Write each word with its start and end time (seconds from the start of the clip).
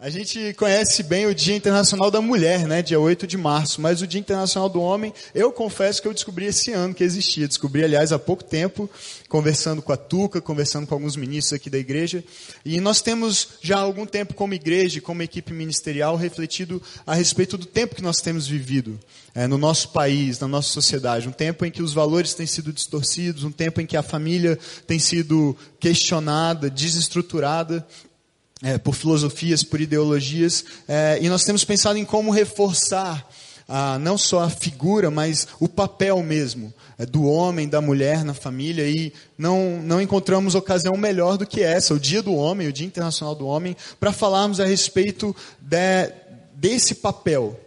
A 0.00 0.10
gente 0.10 0.54
conhece 0.54 1.02
bem 1.02 1.26
o 1.26 1.34
Dia 1.34 1.56
Internacional 1.56 2.08
da 2.08 2.20
Mulher, 2.20 2.68
né, 2.68 2.82
dia 2.82 3.00
8 3.00 3.26
de 3.26 3.36
março, 3.36 3.80
mas 3.80 4.00
o 4.00 4.06
Dia 4.06 4.20
Internacional 4.20 4.68
do 4.68 4.80
Homem, 4.80 5.12
eu 5.34 5.50
confesso 5.50 6.00
que 6.00 6.06
eu 6.06 6.14
descobri 6.14 6.44
esse 6.44 6.70
ano 6.70 6.94
que 6.94 7.02
existia. 7.02 7.48
Descobri, 7.48 7.82
aliás, 7.82 8.12
há 8.12 8.18
pouco 8.18 8.44
tempo, 8.44 8.88
conversando 9.28 9.82
com 9.82 9.92
a 9.92 9.96
Tuca, 9.96 10.40
conversando 10.40 10.86
com 10.86 10.94
alguns 10.94 11.16
ministros 11.16 11.52
aqui 11.52 11.68
da 11.68 11.78
igreja. 11.78 12.22
E 12.64 12.80
nós 12.80 13.02
temos 13.02 13.48
já 13.60 13.78
há 13.78 13.80
algum 13.80 14.06
tempo, 14.06 14.34
como 14.34 14.54
igreja, 14.54 15.00
como 15.00 15.20
equipe 15.20 15.52
ministerial, 15.52 16.14
refletido 16.14 16.80
a 17.04 17.12
respeito 17.12 17.58
do 17.58 17.66
tempo 17.66 17.96
que 17.96 18.02
nós 18.02 18.20
temos 18.20 18.46
vivido 18.46 19.00
é, 19.34 19.48
no 19.48 19.58
nosso 19.58 19.88
país, 19.88 20.38
na 20.38 20.46
nossa 20.46 20.68
sociedade. 20.68 21.28
Um 21.28 21.32
tempo 21.32 21.64
em 21.64 21.72
que 21.72 21.82
os 21.82 21.92
valores 21.92 22.34
têm 22.34 22.46
sido 22.46 22.72
distorcidos, 22.72 23.42
um 23.42 23.50
tempo 23.50 23.80
em 23.80 23.86
que 23.86 23.96
a 23.96 24.02
família 24.04 24.56
tem 24.86 25.00
sido 25.00 25.56
questionada, 25.80 26.70
desestruturada 26.70 27.84
é, 28.62 28.78
por 28.78 28.94
filosofias, 28.94 29.62
por 29.62 29.80
ideologias, 29.80 30.64
é, 30.86 31.18
e 31.20 31.28
nós 31.28 31.44
temos 31.44 31.64
pensado 31.64 31.98
em 31.98 32.04
como 32.04 32.30
reforçar 32.30 33.26
ah, 33.68 33.98
não 33.98 34.16
só 34.16 34.44
a 34.44 34.50
figura, 34.50 35.10
mas 35.10 35.46
o 35.60 35.68
papel 35.68 36.22
mesmo 36.22 36.72
é, 36.98 37.04
do 37.04 37.24
homem, 37.24 37.68
da 37.68 37.82
mulher 37.82 38.24
na 38.24 38.32
família, 38.32 38.88
e 38.88 39.12
não, 39.36 39.80
não 39.82 40.00
encontramos 40.00 40.54
ocasião 40.54 40.96
melhor 40.96 41.36
do 41.36 41.46
que 41.46 41.60
essa, 41.60 41.92
o 41.92 42.00
Dia 42.00 42.22
do 42.22 42.34
Homem, 42.34 42.66
o 42.66 42.72
Dia 42.72 42.86
Internacional 42.86 43.34
do 43.34 43.46
Homem, 43.46 43.76
para 44.00 44.10
falarmos 44.10 44.58
a 44.58 44.64
respeito 44.64 45.36
de, 45.60 46.10
desse 46.54 46.94
papel 46.94 47.60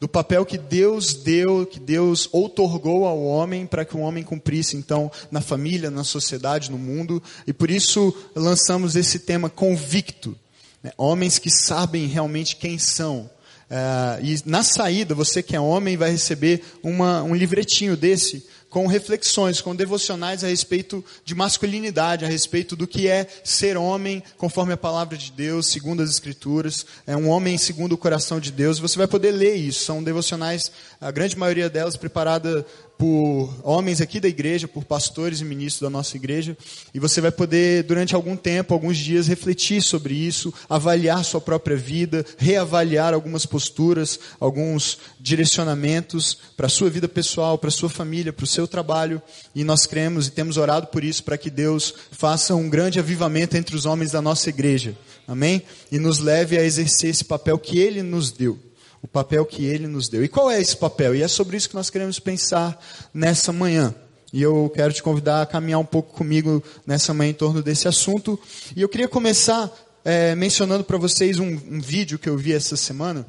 do 0.00 0.08
papel 0.08 0.46
que 0.46 0.56
Deus 0.56 1.14
deu, 1.14 1.66
que 1.66 1.80
Deus 1.80 2.28
outorgou 2.32 3.04
ao 3.04 3.20
homem 3.22 3.66
para 3.66 3.84
que 3.84 3.96
o 3.96 4.00
homem 4.00 4.22
cumprisse 4.22 4.76
então 4.76 5.10
na 5.30 5.40
família, 5.40 5.90
na 5.90 6.04
sociedade, 6.04 6.70
no 6.70 6.78
mundo. 6.78 7.22
E 7.46 7.52
por 7.52 7.70
isso 7.70 8.14
lançamos 8.34 8.94
esse 8.94 9.18
tema 9.20 9.50
convicto. 9.50 10.36
Né? 10.82 10.92
Homens 10.96 11.38
que 11.38 11.50
sabem 11.50 12.06
realmente 12.06 12.56
quem 12.56 12.78
são. 12.78 13.30
Uh, 13.70 14.24
e 14.24 14.40
na 14.46 14.62
saída, 14.62 15.14
você 15.14 15.42
que 15.42 15.54
é 15.54 15.60
homem 15.60 15.96
vai 15.96 16.10
receber 16.10 16.62
uma, 16.82 17.22
um 17.22 17.34
livretinho 17.34 17.96
desse 17.96 18.46
com 18.68 18.86
reflexões, 18.86 19.60
com 19.60 19.74
devocionais 19.74 20.44
a 20.44 20.48
respeito 20.48 21.04
de 21.24 21.34
masculinidade, 21.34 22.24
a 22.24 22.28
respeito 22.28 22.76
do 22.76 22.86
que 22.86 23.08
é 23.08 23.26
ser 23.42 23.76
homem, 23.76 24.22
conforme 24.36 24.72
a 24.72 24.76
palavra 24.76 25.16
de 25.16 25.32
Deus, 25.32 25.68
segundo 25.68 26.02
as 26.02 26.10
Escrituras, 26.10 26.84
é 27.06 27.16
um 27.16 27.28
homem 27.28 27.56
segundo 27.56 27.92
o 27.92 27.98
coração 27.98 28.38
de 28.38 28.52
Deus. 28.52 28.78
Você 28.78 28.98
vai 28.98 29.06
poder 29.06 29.32
ler 29.32 29.54
isso. 29.54 29.84
São 29.84 30.02
devocionais, 30.02 30.70
a 31.00 31.10
grande 31.10 31.36
maioria 31.38 31.70
delas 31.70 31.96
preparada 31.96 32.66
por 32.98 33.54
homens 33.62 34.00
aqui 34.00 34.18
da 34.18 34.26
igreja, 34.26 34.66
por 34.66 34.84
pastores 34.84 35.40
e 35.40 35.44
ministros 35.44 35.82
da 35.82 35.88
nossa 35.88 36.16
igreja, 36.16 36.58
e 36.92 36.98
você 36.98 37.20
vai 37.20 37.30
poder, 37.30 37.84
durante 37.84 38.16
algum 38.16 38.36
tempo, 38.36 38.74
alguns 38.74 38.98
dias, 38.98 39.28
refletir 39.28 39.80
sobre 39.80 40.14
isso, 40.14 40.52
avaliar 40.68 41.24
sua 41.24 41.40
própria 41.40 41.76
vida, 41.76 42.26
reavaliar 42.36 43.14
algumas 43.14 43.46
posturas, 43.46 44.18
alguns 44.40 44.98
direcionamentos 45.20 46.36
para 46.56 46.66
a 46.66 46.70
sua 46.70 46.90
vida 46.90 47.08
pessoal, 47.08 47.56
para 47.56 47.68
a 47.68 47.72
sua 47.72 47.88
família, 47.88 48.32
para 48.32 48.44
o 48.44 48.48
seu 48.48 48.66
trabalho, 48.66 49.22
e 49.54 49.62
nós 49.62 49.86
cremos 49.86 50.26
e 50.26 50.32
temos 50.32 50.56
orado 50.56 50.88
por 50.88 51.04
isso, 51.04 51.22
para 51.22 51.38
que 51.38 51.50
Deus 51.50 51.94
faça 52.10 52.56
um 52.56 52.68
grande 52.68 52.98
avivamento 52.98 53.56
entre 53.56 53.76
os 53.76 53.86
homens 53.86 54.10
da 54.10 54.20
nossa 54.20 54.48
igreja, 54.48 54.98
amém? 55.26 55.62
E 55.92 56.00
nos 56.00 56.18
leve 56.18 56.58
a 56.58 56.64
exercer 56.64 57.10
esse 57.10 57.24
papel 57.24 57.58
que 57.58 57.78
Ele 57.78 58.02
nos 58.02 58.32
deu 58.32 58.58
o 59.02 59.08
papel 59.08 59.44
que 59.46 59.64
ele 59.64 59.86
nos 59.86 60.08
deu. 60.08 60.24
E 60.24 60.28
qual 60.28 60.50
é 60.50 60.60
esse 60.60 60.76
papel? 60.76 61.14
E 61.14 61.22
é 61.22 61.28
sobre 61.28 61.56
isso 61.56 61.68
que 61.68 61.74
nós 61.74 61.90
queremos 61.90 62.18
pensar 62.18 62.82
nessa 63.12 63.52
manhã. 63.52 63.94
E 64.32 64.42
eu 64.42 64.70
quero 64.74 64.92
te 64.92 65.02
convidar 65.02 65.42
a 65.42 65.46
caminhar 65.46 65.80
um 65.80 65.84
pouco 65.84 66.12
comigo 66.12 66.62
nessa 66.86 67.14
manhã 67.14 67.30
em 67.30 67.34
torno 67.34 67.62
desse 67.62 67.88
assunto. 67.88 68.38
E 68.76 68.82
eu 68.82 68.88
queria 68.88 69.08
começar 69.08 69.72
é, 70.04 70.34
mencionando 70.34 70.84
para 70.84 70.98
vocês 70.98 71.38
um, 71.38 71.46
um, 71.46 71.80
vídeo 71.80 72.18
que 72.18 72.28
eu 72.28 72.36
vi 72.36 72.52
essa 72.52 72.76
semana, 72.76 73.26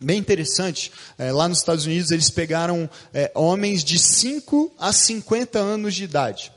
bem 0.00 0.18
interessante. 0.18 0.90
É, 1.16 1.30
lá 1.30 1.48
nos 1.48 1.58
Estados 1.58 1.86
Unidos 1.86 2.10
eles 2.10 2.30
pegaram 2.30 2.88
é, 3.12 3.30
homens 3.34 3.84
de 3.84 3.98
5 3.98 4.72
a 4.78 4.92
50 4.92 5.58
anos 5.58 5.94
de 5.94 6.04
idade. 6.04 6.52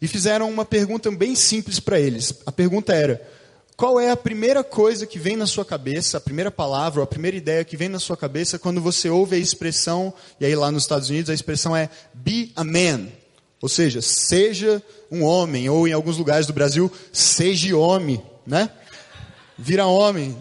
E 0.00 0.08
fizeram 0.08 0.50
uma 0.50 0.64
pergunta 0.64 1.10
bem 1.10 1.34
simples 1.34 1.78
para 1.78 2.00
eles. 2.00 2.34
A 2.44 2.50
pergunta 2.50 2.92
era: 2.92 3.22
qual 3.76 3.98
é 3.98 4.10
a 4.10 4.16
primeira 4.16 4.62
coisa 4.62 5.06
que 5.06 5.18
vem 5.18 5.36
na 5.36 5.46
sua 5.46 5.64
cabeça, 5.64 6.18
a 6.18 6.20
primeira 6.20 6.50
palavra, 6.50 7.00
ou 7.00 7.04
a 7.04 7.06
primeira 7.06 7.36
ideia 7.36 7.64
que 7.64 7.76
vem 7.76 7.88
na 7.88 7.98
sua 7.98 8.16
cabeça 8.16 8.58
quando 8.58 8.80
você 8.80 9.08
ouve 9.08 9.36
a 9.36 9.38
expressão, 9.38 10.12
e 10.38 10.44
aí 10.44 10.54
lá 10.54 10.70
nos 10.70 10.84
Estados 10.84 11.10
Unidos 11.10 11.30
a 11.30 11.34
expressão 11.34 11.74
é 11.74 11.88
be 12.14 12.52
a 12.54 12.62
man, 12.62 13.08
ou 13.60 13.68
seja, 13.68 14.02
seja 14.02 14.82
um 15.10 15.22
homem, 15.22 15.68
ou 15.68 15.86
em 15.86 15.92
alguns 15.92 16.18
lugares 16.18 16.46
do 16.46 16.52
Brasil, 16.52 16.90
seja 17.12 17.76
homem, 17.76 18.22
né? 18.46 18.70
Vira 19.56 19.86
homem. 19.86 20.36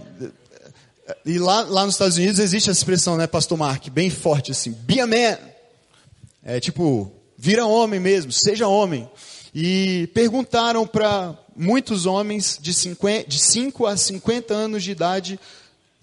E 1.25 1.37
lá, 1.37 1.61
lá 1.61 1.85
nos 1.85 1.95
Estados 1.95 2.17
Unidos 2.17 2.39
existe 2.39 2.69
essa 2.69 2.79
expressão, 2.79 3.17
né, 3.17 3.27
Pastor 3.27 3.57
Mark, 3.57 3.89
bem 3.89 4.09
forte 4.09 4.51
assim, 4.51 4.71
be 4.71 4.99
a 4.99 5.07
man. 5.07 5.37
É 6.43 6.59
tipo, 6.59 7.11
vira 7.37 7.65
homem 7.65 7.99
mesmo, 7.99 8.31
seja 8.31 8.67
homem. 8.67 9.09
E 9.53 10.07
perguntaram 10.13 10.87
para 10.87 11.37
muitos 11.55 12.05
homens 12.05 12.57
de, 12.61 12.73
50, 12.73 13.27
de 13.27 13.39
5 13.39 13.85
a 13.85 13.97
50 13.97 14.53
anos 14.53 14.83
de 14.83 14.91
idade, 14.91 15.39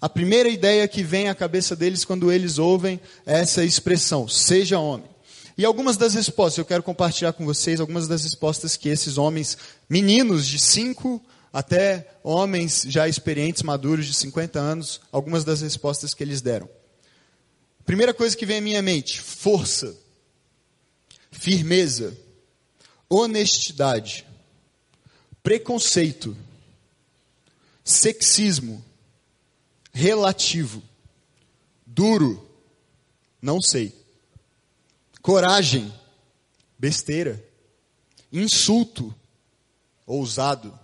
a 0.01 0.07
primeira 0.07 0.47
ideia 0.49 0.87
que 0.87 1.03
vem 1.03 1.27
à 1.27 1.35
cabeça 1.35 1.75
deles 1.75 2.05
quando 2.05 2.31
eles 2.31 2.57
ouvem 2.57 2.99
essa 3.25 3.63
expressão, 3.63 4.27
seja 4.27 4.79
homem. 4.79 5.09
E 5.57 5.65
algumas 5.65 5.97
das 5.97 6.13
respostas, 6.13 6.57
eu 6.57 6.65
quero 6.65 6.81
compartilhar 6.81 7.33
com 7.33 7.45
vocês 7.45 7.81
algumas 7.81 8.07
das 8.07 8.23
respostas 8.23 8.77
que 8.77 8.87
esses 8.87 9.17
homens, 9.17 9.57
meninos 9.89 10.47
de 10.47 10.57
5 10.57 11.21
até 11.51 12.07
homens 12.23 12.85
já 12.87 13.09
experientes, 13.09 13.63
maduros 13.63 14.05
de 14.05 14.13
50 14.13 14.57
anos, 14.57 15.01
algumas 15.11 15.43
das 15.43 15.59
respostas 15.59 16.13
que 16.13 16.23
eles 16.23 16.39
deram. 16.39 16.69
Primeira 17.85 18.13
coisa 18.13 18.37
que 18.37 18.45
vem 18.45 18.59
à 18.59 18.61
minha 18.61 18.81
mente: 18.81 19.19
força, 19.19 19.93
firmeza, 21.29 22.15
honestidade, 23.09 24.25
preconceito, 25.49 26.37
sexismo, 27.83 28.85
relativo, 29.91 30.79
duro, 31.83 32.47
não 33.41 33.59
sei, 33.59 33.91
coragem, 35.23 35.91
besteira, 36.77 37.43
insulto, 38.31 39.11
ousado, 40.05 40.77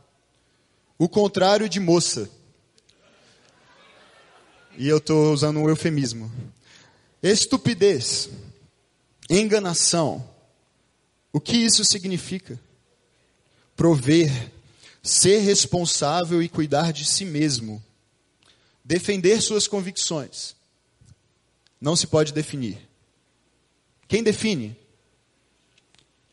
o 0.98 1.08
contrário 1.08 1.70
de 1.70 1.80
moça. 1.80 2.28
E 4.80 4.88
eu 4.88 4.98
estou 4.98 5.32
usando 5.32 5.60
um 5.60 5.70
eufemismo. 5.70 6.32
Estupidez, 7.22 8.32
enganação. 9.30 10.28
O 11.32 11.40
que 11.40 11.56
isso 11.56 11.86
significa? 11.86 12.60
prover, 13.76 14.52
ser 15.06 15.38
responsável 15.38 16.42
e 16.42 16.50
cuidar 16.50 16.92
de 16.92 17.06
si 17.06 17.24
mesmo, 17.24 17.82
defender 18.84 19.40
suas 19.40 19.68
convicções. 19.68 20.56
Não 21.80 21.96
se 21.96 22.08
pode 22.08 22.34
definir. 22.34 22.80
Quem 24.08 24.24
define? 24.24 24.76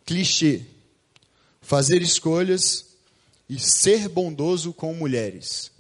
Clichê. 0.07 0.63
Fazer 1.61 2.01
escolhas 2.01 2.87
e 3.47 3.61
ser 3.61 4.09
bondoso 4.09 4.73
com 4.73 4.95
mulheres. 4.95 5.71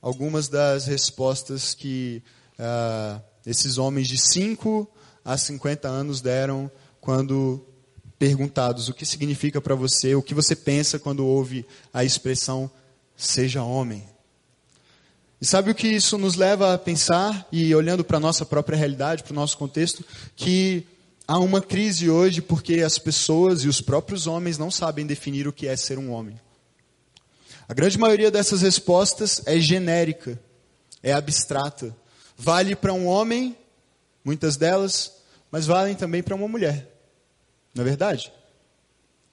Algumas 0.00 0.48
das 0.48 0.86
respostas 0.86 1.74
que 1.74 2.22
ah, 2.58 3.22
esses 3.46 3.78
homens 3.78 4.06
de 4.06 4.18
5 4.18 4.86
a 5.24 5.38
50 5.38 5.88
anos 5.88 6.20
deram 6.20 6.70
quando 7.00 7.66
perguntados 8.22 8.88
o 8.88 8.94
que 8.94 9.04
significa 9.04 9.60
para 9.60 9.74
você, 9.74 10.14
o 10.14 10.22
que 10.22 10.32
você 10.32 10.54
pensa 10.54 10.96
quando 10.96 11.26
ouve 11.26 11.66
a 11.92 12.04
expressão 12.04 12.70
seja 13.16 13.64
homem. 13.64 14.04
E 15.40 15.44
sabe 15.44 15.72
o 15.72 15.74
que 15.74 15.88
isso 15.88 16.16
nos 16.16 16.36
leva 16.36 16.72
a 16.72 16.78
pensar, 16.78 17.48
e 17.50 17.74
olhando 17.74 18.04
para 18.04 18.18
a 18.18 18.20
nossa 18.20 18.46
própria 18.46 18.78
realidade, 18.78 19.24
para 19.24 19.32
o 19.32 19.34
nosso 19.34 19.58
contexto, 19.58 20.04
que 20.36 20.86
há 21.26 21.36
uma 21.36 21.60
crise 21.60 22.08
hoje 22.08 22.40
porque 22.40 22.74
as 22.82 22.96
pessoas 22.96 23.64
e 23.64 23.68
os 23.68 23.80
próprios 23.80 24.28
homens 24.28 24.56
não 24.56 24.70
sabem 24.70 25.04
definir 25.04 25.48
o 25.48 25.52
que 25.52 25.66
é 25.66 25.74
ser 25.74 25.98
um 25.98 26.12
homem. 26.12 26.40
A 27.68 27.74
grande 27.74 27.98
maioria 27.98 28.30
dessas 28.30 28.62
respostas 28.62 29.42
é 29.46 29.58
genérica, 29.58 30.40
é 31.02 31.12
abstrata. 31.12 31.92
Vale 32.38 32.76
para 32.76 32.92
um 32.92 33.08
homem, 33.08 33.58
muitas 34.24 34.56
delas, 34.56 35.10
mas 35.50 35.66
valem 35.66 35.96
também 35.96 36.22
para 36.22 36.36
uma 36.36 36.46
mulher. 36.46 36.91
Não 37.74 37.82
é 37.82 37.84
verdade? 37.84 38.32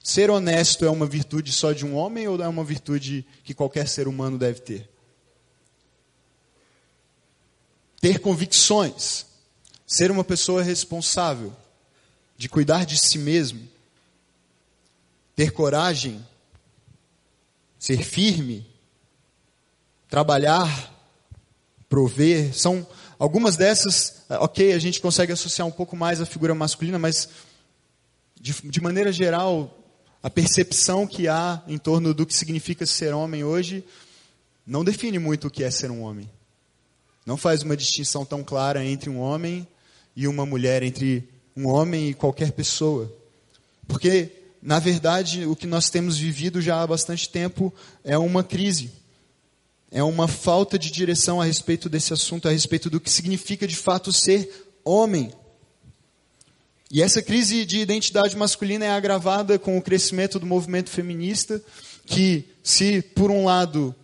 Ser 0.02 0.30
honesto 0.30 0.84
é 0.84 0.90
uma 0.90 1.06
virtude 1.06 1.52
só 1.52 1.72
de 1.72 1.84
um 1.84 1.94
homem 1.94 2.26
ou 2.26 2.42
é 2.42 2.48
uma 2.48 2.64
virtude 2.64 3.26
que 3.44 3.52
qualquer 3.52 3.86
ser 3.86 4.08
humano 4.08 4.38
deve 4.38 4.60
ter? 4.60 4.88
Ter 8.00 8.18
convicções, 8.18 9.26
ser 9.86 10.10
uma 10.10 10.24
pessoa 10.24 10.62
responsável, 10.62 11.54
de 12.36 12.48
cuidar 12.48 12.86
de 12.86 12.96
si 12.96 13.18
mesmo, 13.18 13.68
ter 15.36 15.50
coragem, 15.50 16.26
ser 17.78 18.02
firme, 18.02 18.66
trabalhar, 20.08 20.94
prover, 21.90 22.54
são 22.54 22.86
algumas 23.18 23.56
dessas, 23.56 24.22
ok, 24.30 24.72
a 24.72 24.78
gente 24.78 25.00
consegue 25.00 25.32
associar 25.32 25.68
um 25.68 25.70
pouco 25.70 25.94
mais 25.94 26.22
a 26.22 26.26
figura 26.26 26.54
masculina, 26.54 26.98
mas 26.98 27.28
de, 28.40 28.54
de 28.64 28.80
maneira 28.80 29.12
geral, 29.12 29.78
a 30.22 30.30
percepção 30.30 31.06
que 31.06 31.28
há 31.28 31.62
em 31.68 31.76
torno 31.76 32.14
do 32.14 32.24
que 32.24 32.34
significa 32.34 32.86
ser 32.86 33.12
homem 33.12 33.44
hoje 33.44 33.84
não 34.66 34.82
define 34.82 35.18
muito 35.18 35.48
o 35.48 35.50
que 35.50 35.62
é 35.62 35.70
ser 35.70 35.90
um 35.90 36.02
homem. 36.02 36.28
Não 37.26 37.36
faz 37.36 37.62
uma 37.62 37.76
distinção 37.76 38.24
tão 38.24 38.42
clara 38.42 38.84
entre 38.84 39.10
um 39.10 39.18
homem 39.18 39.66
e 40.16 40.26
uma 40.26 40.46
mulher, 40.46 40.82
entre 40.82 41.28
um 41.56 41.66
homem 41.66 42.10
e 42.10 42.14
qualquer 42.14 42.52
pessoa. 42.52 43.12
Porque, 43.86 44.30
na 44.62 44.78
verdade, 44.78 45.44
o 45.46 45.54
que 45.54 45.66
nós 45.66 45.90
temos 45.90 46.16
vivido 46.16 46.60
já 46.60 46.82
há 46.82 46.86
bastante 46.86 47.28
tempo 47.28 47.72
é 48.02 48.16
uma 48.16 48.42
crise. 48.42 48.90
É 49.90 50.02
uma 50.02 50.28
falta 50.28 50.78
de 50.78 50.90
direção 50.90 51.40
a 51.40 51.44
respeito 51.44 51.88
desse 51.88 52.12
assunto, 52.12 52.48
a 52.48 52.52
respeito 52.52 52.88
do 52.88 53.00
que 53.00 53.10
significa 53.10 53.66
de 53.66 53.76
fato 53.76 54.12
ser 54.12 54.70
homem. 54.84 55.32
E 56.90 57.00
essa 57.00 57.22
crise 57.22 57.64
de 57.64 57.78
identidade 57.78 58.36
masculina 58.36 58.84
é 58.84 58.90
agravada 58.90 59.60
com 59.60 59.78
o 59.78 59.82
crescimento 59.82 60.40
do 60.40 60.46
movimento 60.46 60.90
feminista, 60.90 61.62
que, 62.04 62.44
se 62.64 63.00
por 63.00 63.30
um 63.30 63.44
lado 63.44 63.94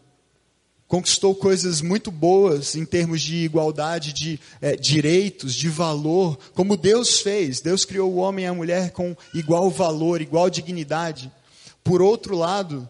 conquistou 0.87 1.35
coisas 1.35 1.81
muito 1.81 2.13
boas 2.13 2.77
em 2.77 2.85
termos 2.85 3.21
de 3.21 3.39
igualdade 3.39 4.13
de 4.13 4.39
é, 4.63 4.77
direitos, 4.77 5.53
de 5.53 5.69
valor, 5.69 6.39
como 6.55 6.77
Deus 6.77 7.21
fez. 7.21 7.61
Deus 7.61 7.85
criou 7.85 8.13
o 8.13 8.19
homem 8.19 8.45
e 8.45 8.49
a 8.49 8.55
mulher 8.55 8.93
com 8.93 9.17
igual 9.35 9.69
valor, 9.69 10.21
igual 10.21 10.49
dignidade. 10.49 11.33
Por 11.83 12.01
outro 12.01 12.37
lado, 12.37 12.89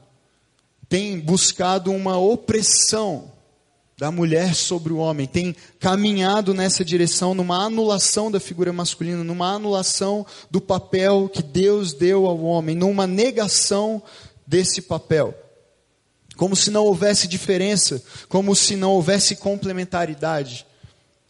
tem 0.91 1.19
buscado 1.19 1.91
uma 1.91 2.19
opressão 2.19 3.33
da 3.99 4.11
mulher 4.11 4.55
sobre 4.55 4.93
o 4.93 4.99
homem, 4.99 5.27
tem 5.27 5.57
caminhado 5.81 6.53
nessa 6.53 6.85
direção, 6.85 7.35
numa 7.35 7.65
anulação 7.65 8.31
da 8.31 8.39
figura 8.39 8.71
masculina, 8.73 9.25
numa 9.25 9.55
anulação 9.55 10.27
do 10.51 10.61
papel 10.61 11.31
que 11.33 11.43
Deus 11.43 11.95
deu 11.95 12.27
ao 12.27 12.39
homem, 12.43 12.77
numa 12.77 13.07
negação 13.07 14.03
desse 14.47 14.83
papel. 14.83 15.35
Como 16.37 16.55
se 16.55 16.71
não 16.71 16.85
houvesse 16.85 17.27
diferença, 17.27 18.03
como 18.29 18.55
se 18.55 18.77
não 18.77 18.93
houvesse 18.93 19.37
complementaridade 19.37 20.67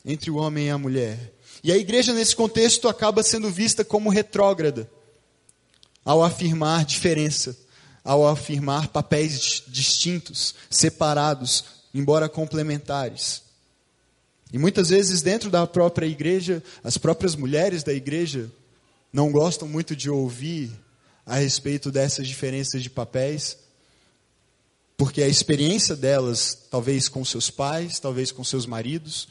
entre 0.05 0.29
o 0.29 0.37
homem 0.37 0.67
e 0.67 0.71
a 0.71 0.79
mulher. 0.79 1.33
E 1.63 1.71
a 1.71 1.77
igreja, 1.77 2.13
nesse 2.13 2.35
contexto, 2.35 2.89
acaba 2.89 3.23
sendo 3.23 3.49
vista 3.49 3.85
como 3.85 4.11
retrógrada, 4.11 4.91
ao 6.05 6.23
afirmar 6.23 6.85
diferença, 6.85 7.57
ao 8.05 8.27
afirmar 8.27 8.89
papéis 8.89 9.63
distintos, 9.69 10.55
separados, 10.69 11.76
embora 11.99 12.29
complementares. 12.29 13.43
E 14.53 14.59
muitas 14.59 14.91
vezes, 14.91 15.23
dentro 15.23 15.51
da 15.51 15.67
própria 15.67 16.07
igreja, 16.07 16.63
as 16.85 16.97
próprias 16.97 17.35
mulheres 17.35 17.83
da 17.83 17.93
igreja 17.93 18.51
não 19.13 19.33
gostam 19.33 19.67
muito 19.67 19.97
de 19.97 20.09
ouvir 20.09 20.71
a 21.25 21.37
respeito 21.37 21.91
dessas 21.91 22.29
diferenças 22.29 22.83
de 22.83 22.91
papéis 22.91 23.59
porque 24.97 25.23
a 25.23 25.29
experiência 25.29 25.95
delas, 25.95 26.57
talvez 26.71 27.09
com 27.09 27.25
seus 27.25 27.51
pais, 27.51 28.01
talvez 28.01 28.33
com 28.33 28.43
seus 28.43 28.65
maridos, 28.65 29.29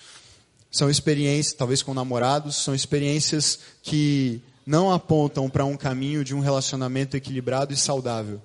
são 0.72 0.90
experiências, 0.90 1.56
talvez 1.56 1.82
com 1.82 1.94
namorados, 1.94 2.58
são 2.58 2.76
experiências 2.76 3.60
que 3.82 4.42
não 4.66 4.92
apontam 4.92 5.50
para 5.50 5.66
um 5.66 5.76
caminho 5.76 6.24
de 6.24 6.36
um 6.36 6.40
relacionamento 6.40 7.18
equilibrado 7.18 7.74
e 7.74 7.78
saudável. 7.78 8.40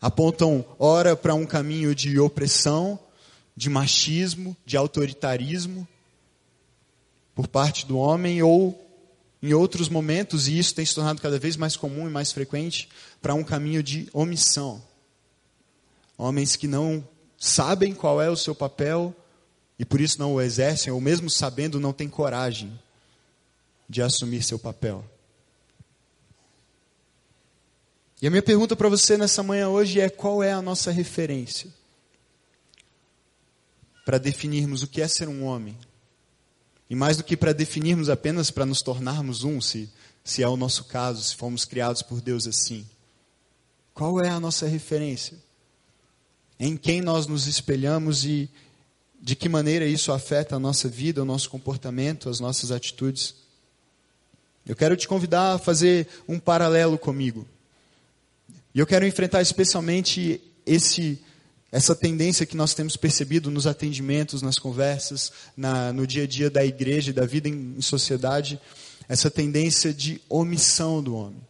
Apontam, 0.00 0.64
ora, 0.78 1.14
para 1.14 1.34
um 1.34 1.44
caminho 1.44 1.94
de 1.94 2.18
opressão, 2.18 2.98
de 3.56 3.70
machismo, 3.70 4.56
de 4.66 4.76
autoritarismo 4.76 5.86
por 7.34 7.46
parte 7.46 7.86
do 7.86 7.98
homem, 7.98 8.42
ou 8.42 8.82
em 9.42 9.52
outros 9.52 9.88
momentos, 9.88 10.48
e 10.48 10.58
isso 10.58 10.74
tem 10.74 10.84
se 10.84 10.94
tornado 10.94 11.20
cada 11.20 11.38
vez 11.38 11.56
mais 11.56 11.76
comum 11.76 12.06
e 12.08 12.10
mais 12.10 12.32
frequente, 12.32 12.88
para 13.20 13.34
um 13.34 13.44
caminho 13.44 13.82
de 13.82 14.08
omissão 14.12 14.82
Homens 16.18 16.56
que 16.56 16.66
não 16.66 17.06
sabem 17.38 17.94
qual 17.94 18.22
é 18.22 18.30
o 18.30 18.36
seu 18.36 18.54
papel 18.54 19.14
e 19.78 19.84
por 19.84 20.00
isso 20.00 20.18
não 20.18 20.34
o 20.34 20.40
exercem, 20.40 20.92
ou 20.92 21.00
mesmo 21.00 21.28
sabendo, 21.28 21.78
não 21.78 21.92
têm 21.92 22.08
coragem 22.08 22.78
de 23.88 24.00
assumir 24.00 24.42
seu 24.42 24.58
papel. 24.58 25.04
E 28.22 28.26
a 28.26 28.30
minha 28.30 28.42
pergunta 28.42 28.74
para 28.74 28.88
você 28.88 29.18
nessa 29.18 29.42
manhã 29.42 29.68
hoje 29.68 30.00
é: 30.00 30.08
qual 30.08 30.42
é 30.42 30.52
a 30.52 30.62
nossa 30.62 30.90
referência 30.90 31.70
para 34.06 34.16
definirmos 34.16 34.82
o 34.82 34.86
que 34.86 35.02
é 35.02 35.08
ser 35.08 35.28
um 35.28 35.44
homem? 35.44 35.76
E 36.88 36.94
mais 36.94 37.18
do 37.18 37.24
que 37.24 37.36
para 37.36 37.52
definirmos 37.52 38.08
apenas 38.08 38.50
para 38.50 38.64
nos 38.64 38.80
tornarmos 38.80 39.44
um, 39.44 39.60
se, 39.60 39.90
se 40.24 40.42
é 40.42 40.48
o 40.48 40.56
nosso 40.56 40.84
caso, 40.84 41.22
se 41.22 41.36
fomos 41.36 41.66
criados 41.66 42.00
por 42.00 42.22
Deus 42.22 42.46
assim. 42.46 42.86
Qual 43.92 44.18
é 44.18 44.30
a 44.30 44.40
nossa 44.40 44.66
referência? 44.66 45.44
em 46.58 46.76
quem 46.76 47.00
nós 47.00 47.26
nos 47.26 47.46
espelhamos 47.46 48.24
e 48.24 48.48
de 49.20 49.36
que 49.36 49.48
maneira 49.48 49.84
isso 49.86 50.12
afeta 50.12 50.56
a 50.56 50.58
nossa 50.58 50.88
vida, 50.88 51.22
o 51.22 51.26
nosso 51.26 51.50
comportamento, 51.50 52.28
as 52.28 52.40
nossas 52.40 52.70
atitudes. 52.70 53.34
Eu 54.66 54.74
quero 54.74 54.96
te 54.96 55.06
convidar 55.06 55.54
a 55.54 55.58
fazer 55.58 56.08
um 56.26 56.38
paralelo 56.38 56.98
comigo. 56.98 57.46
E 58.74 58.78
eu 58.78 58.86
quero 58.86 59.06
enfrentar 59.06 59.42
especialmente 59.42 60.40
esse 60.64 61.18
essa 61.76 61.94
tendência 61.94 62.46
que 62.46 62.56
nós 62.56 62.72
temos 62.72 62.96
percebido 62.96 63.50
nos 63.50 63.66
atendimentos, 63.66 64.40
nas 64.40 64.58
conversas, 64.58 65.30
na, 65.54 65.92
no 65.92 66.06
dia 66.06 66.22
a 66.22 66.26
dia 66.26 66.48
da 66.48 66.64
igreja 66.64 67.10
e 67.10 67.12
da 67.12 67.26
vida 67.26 67.50
em, 67.50 67.74
em 67.76 67.82
sociedade, 67.82 68.58
essa 69.06 69.30
tendência 69.30 69.92
de 69.92 70.18
omissão 70.26 71.02
do 71.02 71.14
homem. 71.14 71.42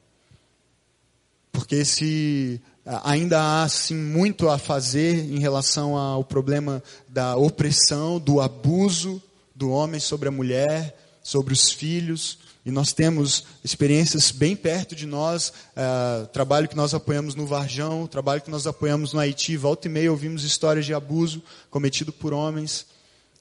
Porque 1.52 1.84
se 1.84 2.60
ainda 3.04 3.62
há 3.62 3.68
sim 3.68 3.94
muito 3.94 4.48
a 4.48 4.58
fazer 4.58 5.14
em 5.14 5.38
relação 5.38 5.96
ao 5.96 6.24
problema 6.24 6.82
da 7.08 7.36
opressão, 7.36 8.18
do 8.18 8.40
abuso 8.40 9.22
do 9.54 9.70
homem 9.70 10.00
sobre 10.00 10.28
a 10.28 10.32
mulher, 10.32 11.05
sobre 11.26 11.52
os 11.52 11.70
filhos. 11.70 12.38
E 12.64 12.70
nós 12.70 12.92
temos 12.92 13.44
experiências 13.64 14.30
bem 14.30 14.54
perto 14.54 14.94
de 14.94 15.06
nós, 15.06 15.48
uh, 15.48 16.26
trabalho 16.28 16.68
que 16.68 16.76
nós 16.76 16.94
apoiamos 16.94 17.34
no 17.34 17.46
Varjão, 17.46 18.06
trabalho 18.06 18.42
que 18.42 18.50
nós 18.50 18.66
apoiamos 18.66 19.12
no 19.12 19.20
Haiti, 19.20 19.56
volta 19.56 19.86
e 19.86 19.90
meia 19.90 20.10
ouvimos 20.10 20.42
histórias 20.44 20.84
de 20.84 20.92
abuso 20.92 21.42
cometido 21.70 22.12
por 22.12 22.32
homens. 22.32 22.86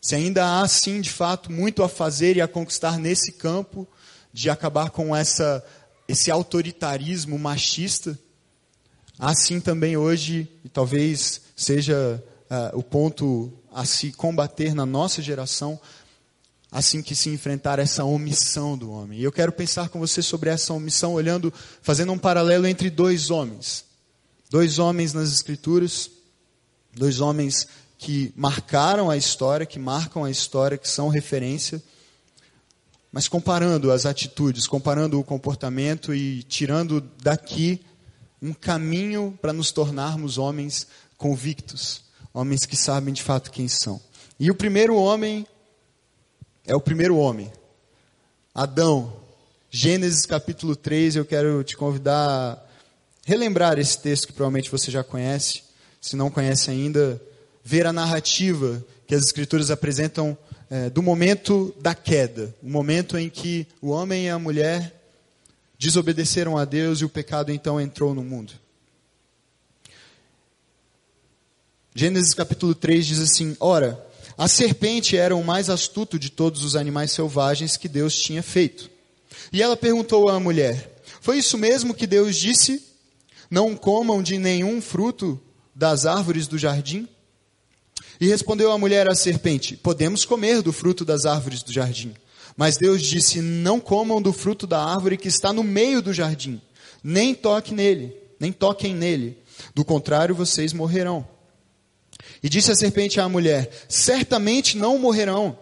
Se 0.02 0.16
ainda 0.16 0.60
há, 0.60 0.68
sim, 0.68 1.02
de 1.02 1.10
fato, 1.10 1.52
muito 1.52 1.84
a 1.84 1.90
fazer 1.90 2.38
e 2.38 2.42
a 2.42 2.48
conquistar 2.48 2.98
nesse 2.98 3.32
campo, 3.32 3.88
de 4.32 4.50
acabar 4.50 4.90
com 4.90 5.16
essa, 5.16 5.64
esse 6.08 6.30
autoritarismo 6.30 7.40
machista, 7.40 8.18
Assim 9.18 9.62
também 9.62 9.96
hoje, 9.96 10.48
e 10.64 10.68
talvez 10.68 11.42
seja 11.56 12.22
uh, 12.50 12.78
o 12.78 12.84
ponto 12.84 13.52
a 13.74 13.86
se 13.86 14.12
combater 14.12 14.76
na 14.76 14.86
nossa 14.86 15.22
geração, 15.22 15.80
assim 16.76 17.02
que 17.02 17.16
se 17.16 17.30
enfrentar 17.30 17.80
essa 17.80 18.04
omissão 18.04 18.78
do 18.78 18.92
homem. 18.92 19.18
E 19.18 19.24
eu 19.24 19.32
quero 19.32 19.54
pensar 19.54 19.88
com 19.88 19.98
você 19.98 20.22
sobre 20.22 20.50
essa 20.50 20.74
omissão, 20.74 21.14
olhando, 21.14 21.54
fazendo 21.82 22.12
um 22.12 22.18
paralelo 22.18 22.68
entre 22.68 22.90
dois 22.90 23.32
homens. 23.32 23.86
Dois 24.50 24.78
homens 24.78 25.14
nas 25.14 25.32
Escrituras, 25.32 26.12
dois 26.94 27.22
homens 27.22 27.66
que 27.98 28.34
marcaram 28.36 29.10
a 29.10 29.16
história, 29.16 29.66
que 29.66 29.80
marcam 29.80 30.26
a 30.26 30.30
história, 30.30 30.78
que 30.78 30.90
são 30.90 31.08
referência, 31.08 31.82
mas 33.10 33.30
comparando 33.30 33.90
as 33.90 34.06
atitudes, 34.06 34.68
comparando 34.68 35.18
o 35.18 35.24
comportamento 35.24 36.14
e 36.14 36.44
tirando 36.44 37.00
daqui 37.24 37.80
um 38.42 38.52
caminho 38.54 39.40
para 39.42 39.54
nos 39.54 39.72
tornarmos 39.72 40.38
homens 40.38 40.88
convictos, 41.18 42.04
homens 42.34 42.66
que 42.66 42.76
sabem 42.76 43.14
de 43.14 43.24
fato 43.24 43.50
quem 43.50 43.70
são. 43.70 44.02
E 44.38 44.52
o 44.52 44.56
primeiro 44.56 44.98
homem 44.98 45.48
é 46.68 46.76
o 46.76 46.82
primeiro 46.82 47.18
homem, 47.18 47.52
Adão. 48.54 49.14
Gênesis 49.70 50.26
capítulo 50.26 50.76
3, 50.76 51.18
eu 51.18 51.26
quero 51.26 51.64
te 51.64 51.76
convidar 51.76 52.18
a 52.18 52.60
relembrar 53.26 53.78
esse 53.78 54.00
texto 54.00 54.28
que 54.28 54.34
provavelmente 54.34 54.72
você 54.72 54.90
já 54.90 55.04
conhece, 55.04 55.64
se 56.02 56.16
não 56.16 56.32
conhece 56.32 56.72
ainda, 56.72 57.22
ver 57.64 57.86
a 57.86 57.94
narrativa 57.94 58.84
que 59.06 59.14
as 59.14 59.24
escrituras 59.24 59.70
apresentam 59.70 60.38
é, 60.70 60.90
do 60.90 61.04
momento 61.04 61.76
da 61.80 61.94
queda, 61.94 62.56
o 62.64 62.70
momento 62.70 63.18
em 63.18 63.30
que 63.30 63.68
o 63.82 63.90
homem 63.90 64.26
e 64.26 64.30
a 64.30 64.40
mulher 64.40 64.96
desobedeceram 65.78 66.58
a 66.58 66.64
Deus 66.64 67.02
e 67.02 67.06
o 67.06 67.10
pecado 67.10 67.52
então 67.52 67.82
entrou 67.82 68.16
no 68.16 68.24
mundo. 68.24 68.54
Gênesis 71.94 72.34
capítulo 72.34 72.74
3 72.74 73.06
diz 73.06 73.20
assim: 73.20 73.56
Ora, 73.60 74.05
a 74.38 74.48
serpente 74.48 75.16
era 75.16 75.36
o 75.36 75.44
mais 75.44 75.70
astuto 75.70 76.20
de 76.20 76.30
todos 76.30 76.64
os 76.64 76.76
animais 76.76 77.12
selvagens 77.12 77.78
que 77.78 77.88
Deus 77.88 78.18
tinha 78.18 78.44
feito. 78.44 78.90
E 79.52 79.62
ela 79.62 79.78
perguntou 79.78 80.30
à 80.30 80.40
mulher: 80.40 81.02
Foi 81.22 81.38
isso 81.38 81.58
mesmo 81.58 81.94
que 81.94 82.06
Deus 82.06 82.36
disse? 82.36 82.84
Não 83.50 83.76
comam 83.76 84.22
de 84.22 84.38
nenhum 84.38 84.82
fruto 84.82 85.40
das 85.74 86.06
árvores 86.06 86.48
do 86.48 86.58
jardim? 86.58 87.08
E 88.20 88.28
respondeu 88.28 88.72
a 88.72 88.78
mulher 88.78 89.08
à 89.08 89.16
serpente: 89.16 89.78
Podemos 89.78 90.26
comer 90.26 90.62
do 90.62 90.74
fruto 90.74 91.06
das 91.06 91.26
árvores 91.26 91.64
do 91.64 91.72
jardim. 91.72 92.14
Mas 92.58 92.78
Deus 92.78 93.02
disse: 93.02 93.42
Não 93.42 93.80
comam 93.80 94.22
do 94.22 94.34
fruto 94.34 94.68
da 94.68 94.84
árvore 94.84 95.18
que 95.18 95.28
está 95.30 95.54
no 95.54 95.64
meio 95.64 96.02
do 96.02 96.14
jardim, 96.14 96.62
nem 97.02 97.34
toque 97.34 97.74
nele, 97.74 98.16
nem 98.40 98.52
toquem 98.52 98.94
nele. 98.94 99.38
Do 99.74 99.86
contrário, 99.86 100.36
vocês 100.36 100.74
morrerão. 100.74 101.26
E 102.42 102.50
disse 102.50 102.72
a 102.72 102.76
serpente 102.76 103.20
à 103.20 103.28
mulher: 103.28 103.70
Certamente 103.88 104.78
não 104.78 104.98
morrerão. 104.98 105.58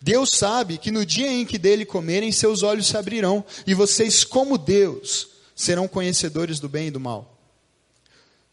Deus 0.00 0.30
sabe 0.30 0.78
que 0.78 0.90
no 0.90 1.04
dia 1.04 1.30
em 1.30 1.44
que 1.44 1.58
dele 1.58 1.84
comerem, 1.84 2.30
seus 2.30 2.62
olhos 2.62 2.86
se 2.86 2.96
abrirão, 2.96 3.44
e 3.66 3.74
vocês, 3.74 4.24
como 4.24 4.56
Deus, 4.56 5.28
serão 5.54 5.88
conhecedores 5.88 6.60
do 6.60 6.68
bem 6.68 6.88
e 6.88 6.90
do 6.90 7.00
mal. 7.00 7.36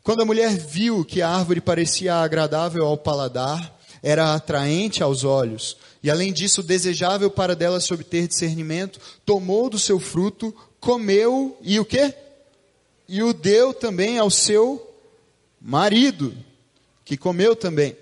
Quando 0.03 0.21
a 0.21 0.25
mulher 0.25 0.55
viu 0.55 1.03
que 1.03 1.21
a 1.21 1.29
árvore 1.29 1.61
parecia 1.61 2.15
agradável 2.15 2.85
ao 2.85 2.97
paladar, 2.97 3.75
era 4.01 4.35
atraente 4.35 5.01
aos 5.01 5.23
olhos, 5.23 5.77
e 6.03 6.11
além 6.11 6.31
disso 6.31 6.61
desejável 6.61 7.31
para 7.31 7.55
dela 7.55 7.81
se 7.81 7.91
obter 7.91 8.27
discernimento, 8.27 8.99
tomou 9.25 9.67
do 9.69 9.79
seu 9.79 9.99
fruto, 9.99 10.53
comeu 10.79 11.57
e 11.61 11.79
o 11.79 11.85
quê? 11.85 12.13
E 13.07 13.23
o 13.23 13.33
deu 13.33 13.73
também 13.73 14.19
ao 14.19 14.29
seu 14.29 14.87
marido, 15.59 16.35
que 17.05 17.15
comeu 17.15 17.55
também. 17.55 17.95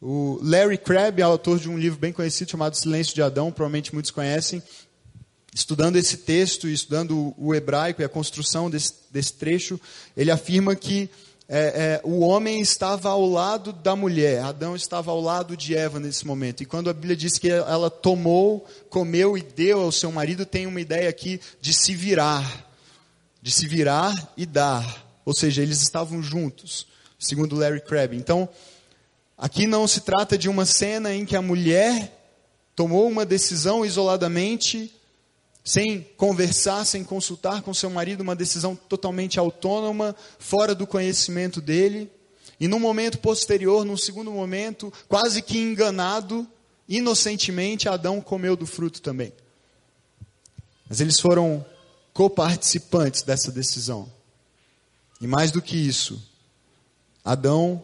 O 0.00 0.40
Larry 0.42 0.78
Crabb, 0.78 1.22
autor 1.22 1.60
de 1.60 1.68
um 1.68 1.78
livro 1.78 1.98
bem 1.98 2.12
conhecido 2.12 2.50
chamado 2.50 2.76
Silêncio 2.76 3.14
de 3.14 3.22
Adão, 3.22 3.52
provavelmente 3.52 3.94
muitos 3.94 4.10
conhecem, 4.10 4.60
estudando 5.54 5.96
esse 5.96 6.16
texto 6.16 6.66
e 6.66 6.72
estudando 6.72 7.32
o 7.38 7.54
hebraico 7.54 8.02
e 8.02 8.04
a 8.04 8.08
construção 8.08 8.68
desse, 8.68 8.94
desse 9.12 9.34
trecho, 9.34 9.78
ele 10.16 10.30
afirma 10.30 10.74
que 10.74 11.08
é, 11.48 11.58
é, 11.58 12.00
o 12.02 12.20
homem 12.20 12.60
estava 12.60 13.10
ao 13.10 13.26
lado 13.28 13.72
da 13.72 13.94
mulher, 13.94 14.42
Adão 14.42 14.74
estava 14.74 15.10
ao 15.10 15.20
lado 15.20 15.56
de 15.56 15.76
Eva 15.76 16.00
nesse 16.00 16.26
momento. 16.26 16.62
E 16.62 16.66
quando 16.66 16.88
a 16.88 16.94
Bíblia 16.94 17.14
diz 17.14 17.38
que 17.38 17.50
ela 17.50 17.90
tomou, 17.90 18.66
comeu 18.88 19.36
e 19.36 19.42
deu 19.42 19.82
ao 19.82 19.92
seu 19.92 20.10
marido, 20.10 20.46
tem 20.46 20.66
uma 20.66 20.80
ideia 20.80 21.10
aqui 21.10 21.40
de 21.60 21.74
se 21.74 21.94
virar, 21.94 22.66
de 23.42 23.50
se 23.50 23.68
virar 23.68 24.32
e 24.36 24.46
dar. 24.46 25.06
Ou 25.24 25.34
seja, 25.34 25.62
eles 25.62 25.82
estavam 25.82 26.22
juntos, 26.22 26.86
segundo 27.22 27.56
Larry 27.56 27.80
Crabb. 27.80 28.16
Então, 28.16 28.48
Aqui 29.42 29.66
não 29.66 29.88
se 29.88 30.02
trata 30.02 30.38
de 30.38 30.48
uma 30.48 30.64
cena 30.64 31.12
em 31.12 31.24
que 31.24 31.34
a 31.34 31.42
mulher 31.42 32.16
tomou 32.76 33.08
uma 33.08 33.26
decisão 33.26 33.84
isoladamente, 33.84 34.94
sem 35.64 36.00
conversar, 36.16 36.84
sem 36.84 37.02
consultar 37.02 37.60
com 37.60 37.74
seu 37.74 37.90
marido, 37.90 38.20
uma 38.20 38.36
decisão 38.36 38.76
totalmente 38.76 39.40
autônoma, 39.40 40.14
fora 40.38 40.76
do 40.76 40.86
conhecimento 40.86 41.60
dele. 41.60 42.08
E 42.60 42.68
num 42.68 42.78
momento 42.78 43.18
posterior, 43.18 43.84
num 43.84 43.96
segundo 43.96 44.30
momento, 44.30 44.92
quase 45.08 45.42
que 45.42 45.58
enganado, 45.58 46.46
inocentemente, 46.88 47.88
Adão 47.88 48.20
comeu 48.20 48.54
do 48.54 48.64
fruto 48.64 49.02
também. 49.02 49.32
Mas 50.88 51.00
eles 51.00 51.18
foram 51.18 51.66
coparticipantes 52.12 53.22
dessa 53.22 53.50
decisão. 53.50 54.08
E 55.20 55.26
mais 55.26 55.50
do 55.50 55.60
que 55.60 55.76
isso, 55.76 56.22
Adão 57.24 57.82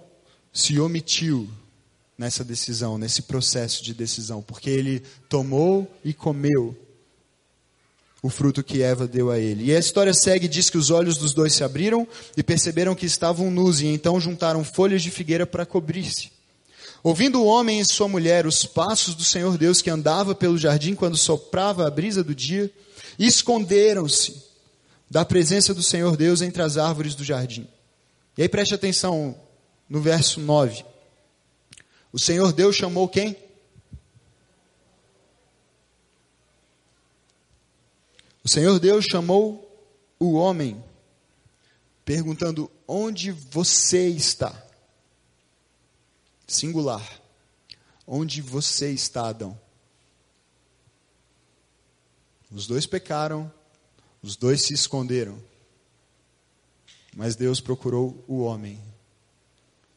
se 0.53 0.79
omitiu 0.81 1.49
nessa 2.17 2.43
decisão, 2.43 2.99
nesse 2.99 3.23
processo 3.23 3.83
de 3.83 3.95
decisão, 3.95 4.43
porque 4.43 4.69
ele 4.69 5.03
tomou 5.29 5.89
e 6.05 6.13
comeu 6.13 6.77
o 8.21 8.29
fruto 8.29 8.65
que 8.65 8.83
Eva 8.83 9.07
deu 9.07 9.31
a 9.31 9.39
ele. 9.39 9.67
E 9.67 9.77
a 9.77 9.79
história 9.79 10.13
segue 10.13 10.49
diz 10.49 10.69
que 10.69 10.77
os 10.77 10.91
olhos 10.91 11.17
dos 11.17 11.33
dois 11.33 11.55
se 11.55 11.63
abriram 11.63 12.07
e 12.37 12.43
perceberam 12.43 12.95
que 12.95 13.07
estavam 13.07 13.51
nus 13.51 13.81
e 13.81 13.87
então 13.87 14.21
juntaram 14.21 14.65
folhas 14.65 15.03
de 15.03 15.11
figueira 15.11 15.47
para 15.47 15.65
cobrir-se. 15.65 16.33
Ouvindo 17.03 17.41
o 17.41 17.47
homem 17.47 17.79
e 17.79 17.85
sua 17.85 18.09
mulher 18.09 18.45
os 18.45 18.65
passos 18.65 19.15
do 19.15 19.25
Senhor 19.25 19.57
Deus 19.57 19.81
que 19.81 19.89
andava 19.89 20.35
pelo 20.35 20.59
jardim 20.59 20.97
quando 20.97 21.17
soprava 21.17 21.87
a 21.87 21.91
brisa 21.91 22.25
do 22.25 22.35
dia, 22.35 22.69
esconderam-se 23.17 24.43
da 25.09 25.25
presença 25.25 25.73
do 25.73 25.83
Senhor 25.83 26.17
Deus 26.17 26.43
entre 26.43 26.61
as 26.61 26.77
árvores 26.77 27.15
do 27.15 27.23
jardim. 27.23 27.69
E 28.39 28.43
aí 28.43 28.49
preste 28.49 28.73
atenção, 28.73 29.37
no 29.89 30.01
verso 30.01 30.41
9. 30.41 30.85
O 32.13 32.21
Senhor 32.21 32.53
Deus 32.53 32.77
chamou 32.77 33.09
quem? 33.09 33.37
O 38.45 38.49
Senhor 38.49 38.79
Deus 38.79 39.07
chamou 39.07 39.69
o 40.21 40.35
homem, 40.35 40.81
perguntando: 42.05 42.71
Onde 42.87 43.33
você 43.33 44.09
está? 44.09 44.55
Singular. 46.47 47.21
Onde 48.07 48.41
você 48.41 48.93
está, 48.93 49.31
Adão? 49.31 49.61
Os 52.53 52.69
dois 52.69 52.87
pecaram, 52.87 53.53
os 54.23 54.37
dois 54.37 54.63
se 54.63 54.75
esconderam. 54.75 55.43
Mas 57.15 57.37
Deus 57.37 57.61
procurou 57.61 58.25
o 58.29 58.41
homem 58.41 58.81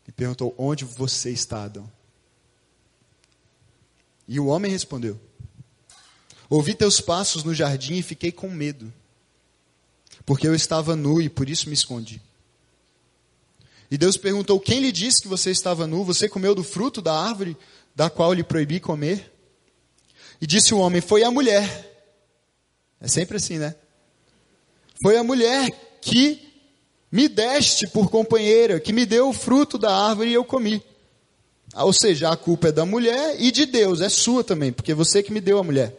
e 0.07 0.11
perguntou: 0.11 0.53
Onde 0.57 0.85
você 0.85 1.31
está, 1.31 1.63
Adão? 1.63 1.91
E 4.27 4.39
o 4.39 4.47
homem 4.47 4.71
respondeu: 4.71 5.19
Ouvi 6.49 6.73
teus 6.73 6.99
passos 6.99 7.43
no 7.43 7.53
jardim 7.53 7.95
e 7.95 8.03
fiquei 8.03 8.31
com 8.31 8.49
medo, 8.49 8.91
porque 10.25 10.47
eu 10.47 10.55
estava 10.55 10.95
nu 10.95 11.21
e 11.21 11.29
por 11.29 11.49
isso 11.49 11.67
me 11.67 11.73
escondi. 11.73 12.21
E 13.89 13.97
Deus 13.97 14.17
perguntou: 14.17 14.59
Quem 14.59 14.79
lhe 14.79 14.91
disse 14.91 15.21
que 15.21 15.27
você 15.27 15.51
estava 15.51 15.85
nu? 15.85 16.03
Você 16.05 16.29
comeu 16.29 16.55
do 16.55 16.63
fruto 16.63 17.01
da 17.01 17.13
árvore 17.13 17.57
da 17.95 18.09
qual 18.09 18.33
lhe 18.33 18.43
proibi 18.43 18.79
comer? 18.79 19.31
E 20.39 20.47
disse 20.47 20.73
o 20.73 20.79
homem: 20.79 21.01
Foi 21.01 21.23
a 21.23 21.31
mulher. 21.31 21.89
É 22.99 23.07
sempre 23.07 23.37
assim, 23.37 23.57
né? 23.57 23.75
Foi 25.01 25.17
a 25.17 25.23
mulher 25.23 25.69
que 26.01 26.50
me 27.11 27.27
deste 27.27 27.87
por 27.87 28.09
companheira, 28.09 28.79
que 28.79 28.93
me 28.93 29.05
deu 29.05 29.29
o 29.29 29.33
fruto 29.33 29.77
da 29.77 29.93
árvore 29.93 30.29
e 30.29 30.33
eu 30.33 30.45
comi. 30.45 30.81
Ah, 31.73 31.85
ou 31.85 31.93
seja, 31.93 32.29
a 32.29 32.37
culpa 32.37 32.69
é 32.69 32.71
da 32.71 32.85
mulher 32.85 33.35
e 33.39 33.51
de 33.51 33.65
Deus, 33.65 34.01
é 34.01 34.09
sua 34.09 34.43
também, 34.43 34.71
porque 34.71 34.93
você 34.93 35.21
que 35.23 35.31
me 35.31 35.41
deu 35.41 35.57
a 35.57 35.63
mulher. 35.63 35.93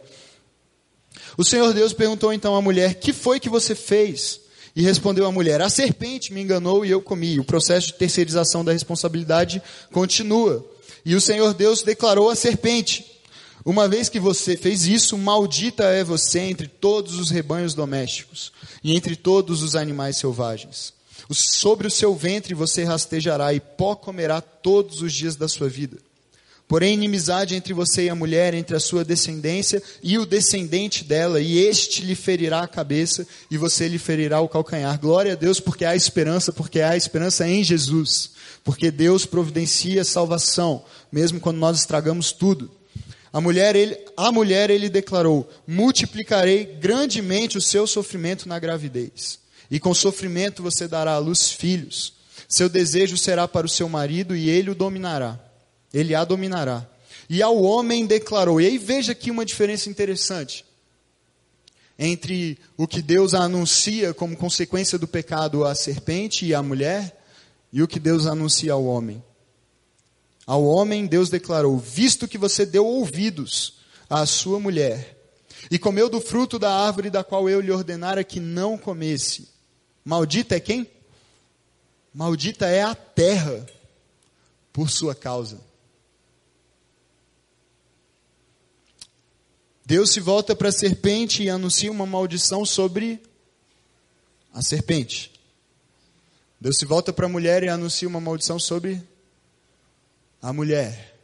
O 1.37 1.43
Senhor 1.43 1.73
Deus 1.73 1.93
perguntou 1.93 2.31
então 2.31 2.55
à 2.55 2.61
mulher: 2.61 2.95
Que 2.95 3.11
foi 3.11 3.39
que 3.39 3.49
você 3.49 3.73
fez? 3.73 4.39
E 4.75 4.81
respondeu 4.81 5.25
a 5.25 5.31
mulher: 5.31 5.61
A 5.61 5.69
serpente 5.69 6.33
me 6.33 6.41
enganou 6.41 6.85
e 6.85 6.91
eu 6.91 7.01
comi. 7.01 7.39
O 7.39 7.43
processo 7.43 7.87
de 7.87 7.93
terceirização 7.93 8.63
da 8.63 8.71
responsabilidade 8.71 9.61
continua. 9.91 10.65
E 11.05 11.15
o 11.15 11.21
Senhor 11.21 11.53
Deus 11.53 11.81
declarou 11.81 12.29
à 12.29 12.35
serpente: 12.35 13.19
Uma 13.65 13.87
vez 13.87 14.09
que 14.09 14.19
você 14.19 14.55
fez 14.55 14.85
isso, 14.85 15.17
maldita 15.17 15.85
é 15.85 16.03
você 16.03 16.39
entre 16.39 16.67
todos 16.67 17.19
os 17.19 17.29
rebanhos 17.29 17.73
domésticos 17.73 18.51
e 18.83 18.95
entre 18.95 19.15
todos 19.15 19.63
os 19.63 19.75
animais 19.75 20.17
selvagens. 20.17 20.93
Sobre 21.31 21.87
o 21.87 21.91
seu 21.91 22.13
ventre 22.15 22.53
você 22.53 22.83
rastejará 22.83 23.53
e 23.53 23.59
pó 23.59 23.95
comerá 23.95 24.41
todos 24.41 25.01
os 25.01 25.13
dias 25.13 25.35
da 25.35 25.47
sua 25.47 25.69
vida. 25.69 25.97
Porém, 26.67 26.93
inimizade 26.93 27.55
entre 27.55 27.73
você 27.73 28.05
e 28.05 28.09
a 28.09 28.15
mulher, 28.15 28.53
entre 28.53 28.75
a 28.75 28.79
sua 28.79 29.03
descendência 29.03 29.83
e 30.01 30.17
o 30.17 30.25
descendente 30.25 31.03
dela, 31.03 31.39
e 31.39 31.59
este 31.59 32.01
lhe 32.01 32.15
ferirá 32.15 32.61
a 32.61 32.67
cabeça 32.67 33.27
e 33.51 33.57
você 33.57 33.87
lhe 33.87 33.99
ferirá 33.99 34.39
o 34.39 34.49
calcanhar. 34.49 34.99
Glória 34.99 35.33
a 35.33 35.35
Deus, 35.35 35.59
porque 35.59 35.85
há 35.85 35.95
esperança, 35.95 36.51
porque 36.51 36.81
há 36.81 36.95
esperança 36.95 37.47
em 37.47 37.63
Jesus. 37.63 38.31
Porque 38.63 38.89
Deus 38.89 39.25
providencia 39.25 40.05
salvação, 40.05 40.83
mesmo 41.11 41.39
quando 41.39 41.57
nós 41.57 41.79
estragamos 41.79 42.31
tudo. 42.31 42.71
A 43.31 43.41
mulher, 43.41 43.75
ele, 43.75 43.97
a 44.15 44.31
mulher, 44.31 44.69
ele 44.69 44.89
declarou: 44.89 45.49
multiplicarei 45.67 46.65
grandemente 46.65 47.57
o 47.57 47.61
seu 47.61 47.85
sofrimento 47.85 48.47
na 48.47 48.57
gravidez 48.57 49.42
e 49.73 49.79
com 49.79 49.91
sofrimento 49.91 50.61
você 50.61 50.87
dará 50.87 51.13
à 51.13 51.17
luz 51.17 51.49
filhos. 51.49 52.13
Seu 52.47 52.69
desejo 52.69 53.17
será 53.17 53.47
para 53.47 53.65
o 53.65 53.69
seu 53.69 53.89
marido 53.89 54.35
e 54.35 54.47
ele 54.47 54.69
o 54.69 54.75
dominará. 54.75 55.39
Ele 55.91 56.13
a 56.13 56.23
dominará. 56.23 56.87
E 57.27 57.41
ao 57.41 57.59
homem 57.59 58.05
declarou. 58.05 58.61
E 58.61 58.67
aí 58.67 58.77
veja 58.77 59.13
aqui 59.13 59.31
uma 59.31 59.43
diferença 59.43 59.89
interessante 59.89 60.63
entre 61.97 62.59
o 62.77 62.85
que 62.87 63.01
Deus 63.01 63.33
anuncia 63.33 64.13
como 64.13 64.37
consequência 64.37 64.99
do 64.99 65.07
pecado 65.07 65.65
à 65.65 65.73
serpente 65.73 66.45
e 66.45 66.53
à 66.53 66.61
mulher 66.61 67.19
e 67.71 67.81
o 67.81 67.87
que 67.87 67.99
Deus 67.99 68.27
anuncia 68.27 68.73
ao 68.73 68.85
homem. 68.85 69.23
Ao 70.45 70.63
homem, 70.63 71.07
Deus 71.07 71.31
declarou: 71.31 71.79
Visto 71.79 72.27
que 72.27 72.37
você 72.37 72.63
deu 72.63 72.85
ouvidos 72.85 73.79
à 74.07 74.23
sua 74.27 74.59
mulher 74.59 75.17
e 75.71 75.79
comeu 75.79 76.11
do 76.11 76.21
fruto 76.21 76.59
da 76.59 76.71
árvore 76.71 77.09
da 77.09 77.23
qual 77.23 77.49
eu 77.49 77.59
lhe 77.59 77.71
ordenara 77.71 78.23
que 78.23 78.39
não 78.39 78.77
comesse, 78.77 79.51
Maldita 80.03 80.55
é 80.55 80.59
quem? 80.59 80.89
Maldita 82.13 82.67
é 82.67 82.83
a 82.83 82.93
terra 82.93 83.65
por 84.71 84.89
sua 84.89 85.15
causa. 85.15 85.61
Deus 89.85 90.11
se 90.11 90.19
volta 90.19 90.55
para 90.55 90.69
a 90.69 90.71
serpente 90.71 91.43
e 91.43 91.49
anuncia 91.49 91.91
uma 91.91 92.05
maldição 92.05 92.65
sobre 92.65 93.21
a 94.53 94.61
serpente. 94.61 95.31
Deus 96.59 96.77
se 96.77 96.85
volta 96.85 97.11
para 97.11 97.25
a 97.25 97.29
mulher 97.29 97.63
e 97.63 97.69
anuncia 97.69 98.07
uma 98.07 98.21
maldição 98.21 98.57
sobre 98.57 99.01
a 100.41 100.53
mulher. 100.53 101.19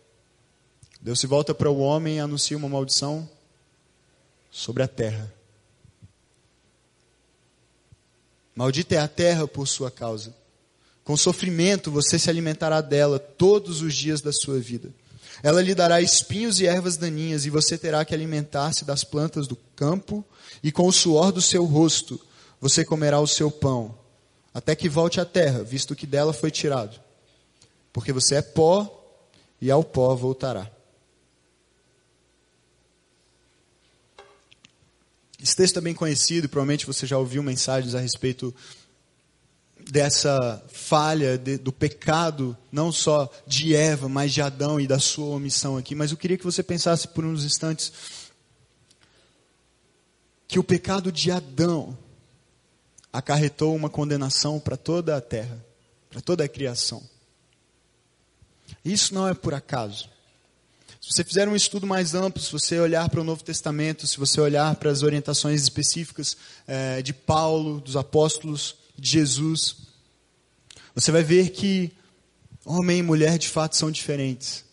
Deus 1.00 1.20
se 1.20 1.28
volta 1.28 1.54
para 1.54 1.70
o 1.70 1.80
homem 1.80 2.18
e 2.18 2.20
anuncia 2.20 2.58
uma 2.58 2.68
maldição 2.68 3.30
sobre 4.52 4.84
a 4.84 4.88
terra. 4.88 5.39
Maldita 8.60 8.96
é 8.96 8.98
a 8.98 9.08
terra 9.08 9.48
por 9.48 9.70
sua 9.70 9.90
causa. 9.90 10.36
Com 11.06 11.16
sofrimento 11.16 11.90
você 11.90 12.20
se 12.20 12.30
alimentará 12.30 12.82
dela 12.82 13.18
todos 13.18 13.82
os 13.82 13.96
dias 13.96 14.20
da 14.20 14.34
sua 14.34 14.60
vida. 14.60 14.90
Ela 15.42 15.62
lhe 15.62 15.74
dará 15.74 16.02
espinhos 16.02 16.60
e 16.60 16.68
ervas 16.68 16.98
daninhas, 16.98 17.46
e 17.46 17.50
você 17.50 17.78
terá 17.78 18.04
que 18.04 18.14
alimentar-se 18.14 18.84
das 18.84 19.02
plantas 19.02 19.48
do 19.48 19.56
campo, 19.78 20.26
e 20.62 20.74
com 20.74 20.86
o 20.86 20.92
suor 20.92 21.32
do 21.32 21.42
seu 21.42 21.64
rosto 21.64 22.20
você 22.60 22.84
comerá 22.84 23.22
o 23.22 23.28
seu 23.28 23.50
pão, 23.50 23.98
até 24.54 24.76
que 24.76 24.90
volte 24.90 25.22
à 25.22 25.26
terra, 25.26 25.64
visto 25.64 25.96
que 25.96 26.06
dela 26.06 26.34
foi 26.34 26.52
tirado. 26.52 27.00
Porque 27.94 28.12
você 28.12 28.36
é 28.36 28.42
pó, 28.42 28.94
e 29.62 29.72
ao 29.72 29.86
pó 29.86 30.14
voltará. 30.16 30.70
Esse 35.42 35.56
texto 35.56 35.78
é 35.78 35.82
bem 35.82 35.94
conhecido, 35.94 36.50
provavelmente 36.50 36.86
você 36.86 37.08
já 37.08 37.18
ouviu 37.18 37.42
mensagens 37.42 37.96
a 37.96 38.00
respeito 38.00 38.54
dessa 39.90 40.62
falha, 40.72 41.38
de, 41.38 41.58
do 41.58 41.72
pecado, 41.72 42.58
não 42.72 42.92
só 42.92 43.32
de 43.48 43.74
Eva, 43.74 44.10
mas 44.10 44.34
de 44.34 44.42
Adão 44.42 44.80
e 44.80 44.86
da 44.86 45.00
sua 45.00 45.36
omissão 45.36 45.78
aqui. 45.78 45.96
Mas 45.96 46.12
eu 46.12 46.18
queria 46.18 46.38
que 46.38 46.44
você 46.44 46.62
pensasse 46.62 47.08
por 47.08 47.24
uns 47.24 47.46
instantes 47.46 47.92
que 50.48 50.60
o 50.60 50.64
pecado 50.64 51.12
de 51.12 51.32
Adão 51.32 51.98
acarretou 53.14 53.76
uma 53.76 53.90
condenação 53.90 54.60
para 54.60 54.76
toda 54.76 55.16
a 55.16 55.22
terra, 55.22 55.64
para 56.10 56.22
toda 56.22 56.44
a 56.44 56.50
criação. 56.50 57.02
Isso 58.84 59.14
não 59.14 59.28
é 59.28 59.34
por 59.34 59.54
acaso. 59.54 60.10
Se 61.10 61.16
você 61.16 61.24
fizer 61.24 61.50
um 61.50 61.56
estudo 61.56 61.88
mais 61.88 62.14
amplo, 62.14 62.40
se 62.40 62.52
você 62.52 62.80
olhar 62.80 63.10
para 63.10 63.20
o 63.20 63.24
Novo 63.24 63.44
Testamento, 63.44 64.06
se 64.06 64.16
você 64.16 64.40
olhar 64.40 64.76
para 64.76 64.92
as 64.92 65.02
orientações 65.02 65.60
específicas 65.60 66.38
é, 66.68 67.02
de 67.02 67.14
Paulo, 67.14 67.82
dos 67.82 67.98
apóstolos, 67.98 68.76
de 68.96 69.10
Jesus, 69.10 69.78
você 70.94 71.12
vai 71.12 71.24
ver 71.24 71.50
que 71.50 71.92
homem 72.64 73.00
e 73.00 73.02
mulher 73.02 73.40
de 73.40 73.50
fato 73.50 73.76
são 73.76 73.90
diferentes. 73.90 74.64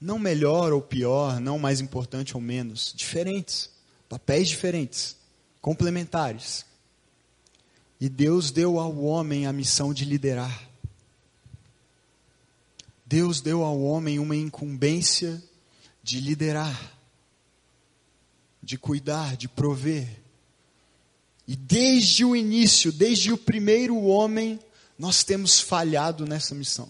Não 0.00 0.16
melhor 0.16 0.72
ou 0.72 0.80
pior, 0.80 1.40
não 1.40 1.58
mais 1.58 1.80
importante 1.80 2.36
ou 2.36 2.40
menos, 2.40 2.94
diferentes. 2.94 3.68
Papéis 4.08 4.48
diferentes, 4.48 5.16
complementares. 5.60 6.64
E 8.00 8.08
Deus 8.08 8.52
deu 8.52 8.78
ao 8.78 8.96
homem 8.96 9.44
a 9.44 9.52
missão 9.52 9.92
de 9.92 10.04
liderar. 10.04 10.68
Deus 13.04 13.40
deu 13.40 13.64
ao 13.64 13.80
homem 13.80 14.20
uma 14.20 14.36
incumbência 14.36 15.42
de 16.08 16.20
liderar, 16.20 16.98
de 18.62 18.78
cuidar, 18.78 19.36
de 19.36 19.46
prover. 19.46 20.08
E 21.46 21.54
desde 21.54 22.24
o 22.24 22.34
início, 22.34 22.90
desde 22.90 23.30
o 23.30 23.36
primeiro 23.36 24.02
homem, 24.04 24.58
nós 24.98 25.22
temos 25.22 25.60
falhado 25.60 26.24
nessa 26.24 26.54
missão. 26.54 26.88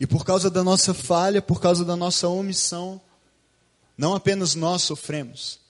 E 0.00 0.06
por 0.06 0.24
causa 0.24 0.50
da 0.50 0.64
nossa 0.64 0.92
falha, 0.92 1.40
por 1.40 1.60
causa 1.60 1.84
da 1.84 1.94
nossa 1.94 2.26
omissão, 2.26 3.00
não 3.96 4.16
apenas 4.16 4.56
nós 4.56 4.82
sofremos, 4.82 5.60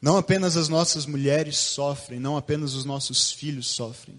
não 0.00 0.16
apenas 0.16 0.56
as 0.56 0.70
nossas 0.70 1.04
mulheres 1.04 1.58
sofrem, 1.58 2.18
não 2.18 2.38
apenas 2.38 2.72
os 2.72 2.86
nossos 2.86 3.32
filhos 3.32 3.66
sofrem, 3.66 4.18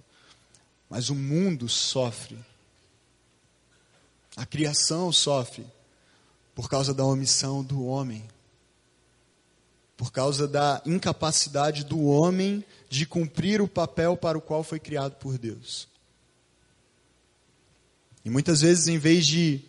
mas 0.88 1.10
o 1.10 1.16
mundo 1.16 1.68
sofre 1.68 2.38
a 4.40 4.46
criação 4.46 5.12
sofre 5.12 5.66
por 6.60 6.70
causa 6.70 6.94
da 6.94 7.06
omissão 7.06 7.64
do 7.64 7.86
homem, 7.86 8.22
por 9.96 10.12
causa 10.12 10.46
da 10.46 10.82
incapacidade 10.86 11.86
do 11.86 12.04
homem 12.04 12.66
de 12.90 13.06
cumprir 13.06 13.62
o 13.62 13.68
papel 13.68 14.18
para 14.18 14.38
o 14.38 14.42
qual 14.42 14.62
foi 14.62 14.78
criado 14.78 15.14
por 15.14 15.38
Deus. 15.38 15.88
E 18.26 18.30
muitas 18.30 18.60
vezes, 18.60 18.90
em 18.90 18.98
vez 18.98 19.26
de 19.26 19.62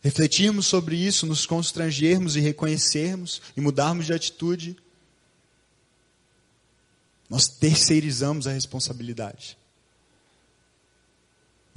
refletirmos 0.00 0.66
sobre 0.66 0.96
isso, 0.96 1.26
nos 1.26 1.46
constrangermos 1.46 2.34
e 2.34 2.40
reconhecermos 2.40 3.40
e 3.56 3.60
mudarmos 3.60 4.06
de 4.06 4.12
atitude, 4.12 4.76
nós 7.30 7.46
terceirizamos 7.46 8.48
a 8.48 8.52
responsabilidade. 8.52 9.56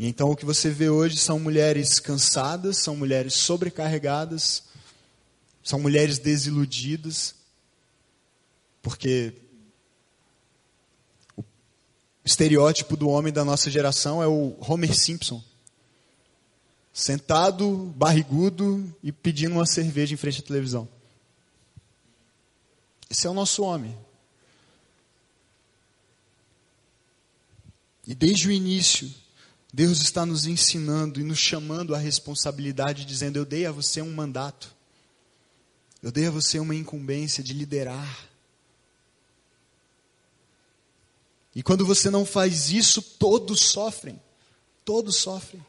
E 0.01 0.07
então 0.07 0.31
o 0.31 0.35
que 0.35 0.45
você 0.45 0.71
vê 0.71 0.89
hoje 0.89 1.15
são 1.15 1.39
mulheres 1.39 1.99
cansadas, 1.99 2.77
são 2.77 2.95
mulheres 2.95 3.35
sobrecarregadas, 3.35 4.63
são 5.63 5.79
mulheres 5.79 6.17
desiludidas, 6.17 7.35
porque 8.81 9.31
o 11.37 11.43
estereótipo 12.25 12.97
do 12.97 13.09
homem 13.09 13.31
da 13.31 13.45
nossa 13.45 13.69
geração 13.69 14.23
é 14.23 14.27
o 14.27 14.57
Homer 14.59 14.91
Simpson. 14.97 15.39
Sentado, 16.91 17.93
barrigudo 17.95 18.91
e 19.03 19.11
pedindo 19.11 19.53
uma 19.53 19.67
cerveja 19.67 20.15
em 20.15 20.17
frente 20.17 20.39
à 20.39 20.43
televisão. 20.43 20.89
Esse 23.07 23.27
é 23.27 23.29
o 23.29 23.35
nosso 23.35 23.61
homem. 23.61 23.95
E 28.07 28.15
desde 28.15 28.47
o 28.47 28.51
início, 28.51 29.21
Deus 29.73 30.01
está 30.01 30.25
nos 30.25 30.45
ensinando 30.45 31.19
e 31.19 31.23
nos 31.23 31.39
chamando 31.39 31.95
à 31.95 31.97
responsabilidade, 31.97 33.05
dizendo: 33.05 33.37
Eu 33.37 33.45
dei 33.45 33.65
a 33.65 33.71
você 33.71 34.01
um 34.01 34.13
mandato, 34.13 34.73
eu 36.03 36.11
dei 36.11 36.27
a 36.27 36.31
você 36.31 36.59
uma 36.59 36.75
incumbência 36.75 37.43
de 37.43 37.53
liderar. 37.53 38.29
E 41.55 41.61
quando 41.61 41.85
você 41.85 42.09
não 42.09 42.25
faz 42.25 42.71
isso, 42.71 43.01
todos 43.01 43.59
sofrem. 43.61 44.21
Todos 44.85 45.17
sofrem. 45.17 45.63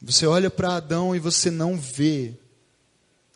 Você 0.00 0.26
olha 0.26 0.50
para 0.50 0.76
Adão 0.76 1.14
e 1.14 1.18
você 1.18 1.50
não 1.50 1.78
vê 1.78 2.38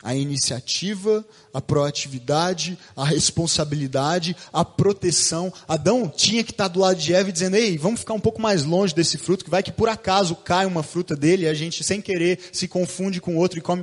a 0.05 0.15
iniciativa, 0.15 1.25
a 1.53 1.63
proatividade, 1.63 2.79
a 2.95 3.07
responsabilidade, 3.07 4.37
a 4.53 4.63
proteção. 4.63 5.51
Adão 5.67 6.07
tinha 6.07 6.45
que 6.45 6.51
estar 6.51 6.69
do 6.69 6.81
lado 6.81 7.01
de 7.01 7.15
Eva 7.15 7.33
dizendo: 7.33 7.57
Ei, 7.57 7.79
vamos 7.79 8.01
ficar 8.01 8.13
um 8.13 8.21
pouco 8.21 8.41
mais 8.41 8.65
longe 8.65 8.95
desse 8.95 9.17
fruto, 9.17 9.45
que 9.45 9.51
vai 9.51 9.63
que 9.63 9.73
por 9.73 9.89
acaso 9.89 10.37
cai 10.37 10.67
uma 10.67 10.83
fruta 10.83 11.17
dele 11.17 11.45
e 11.45 11.49
a 11.49 11.55
gente, 11.55 11.83
sem 11.83 12.03
querer, 12.03 12.39
se 12.53 12.69
confunde 12.69 13.19
com 13.19 13.39
outro 13.39 13.59
e 13.59 13.63
come. 13.63 13.83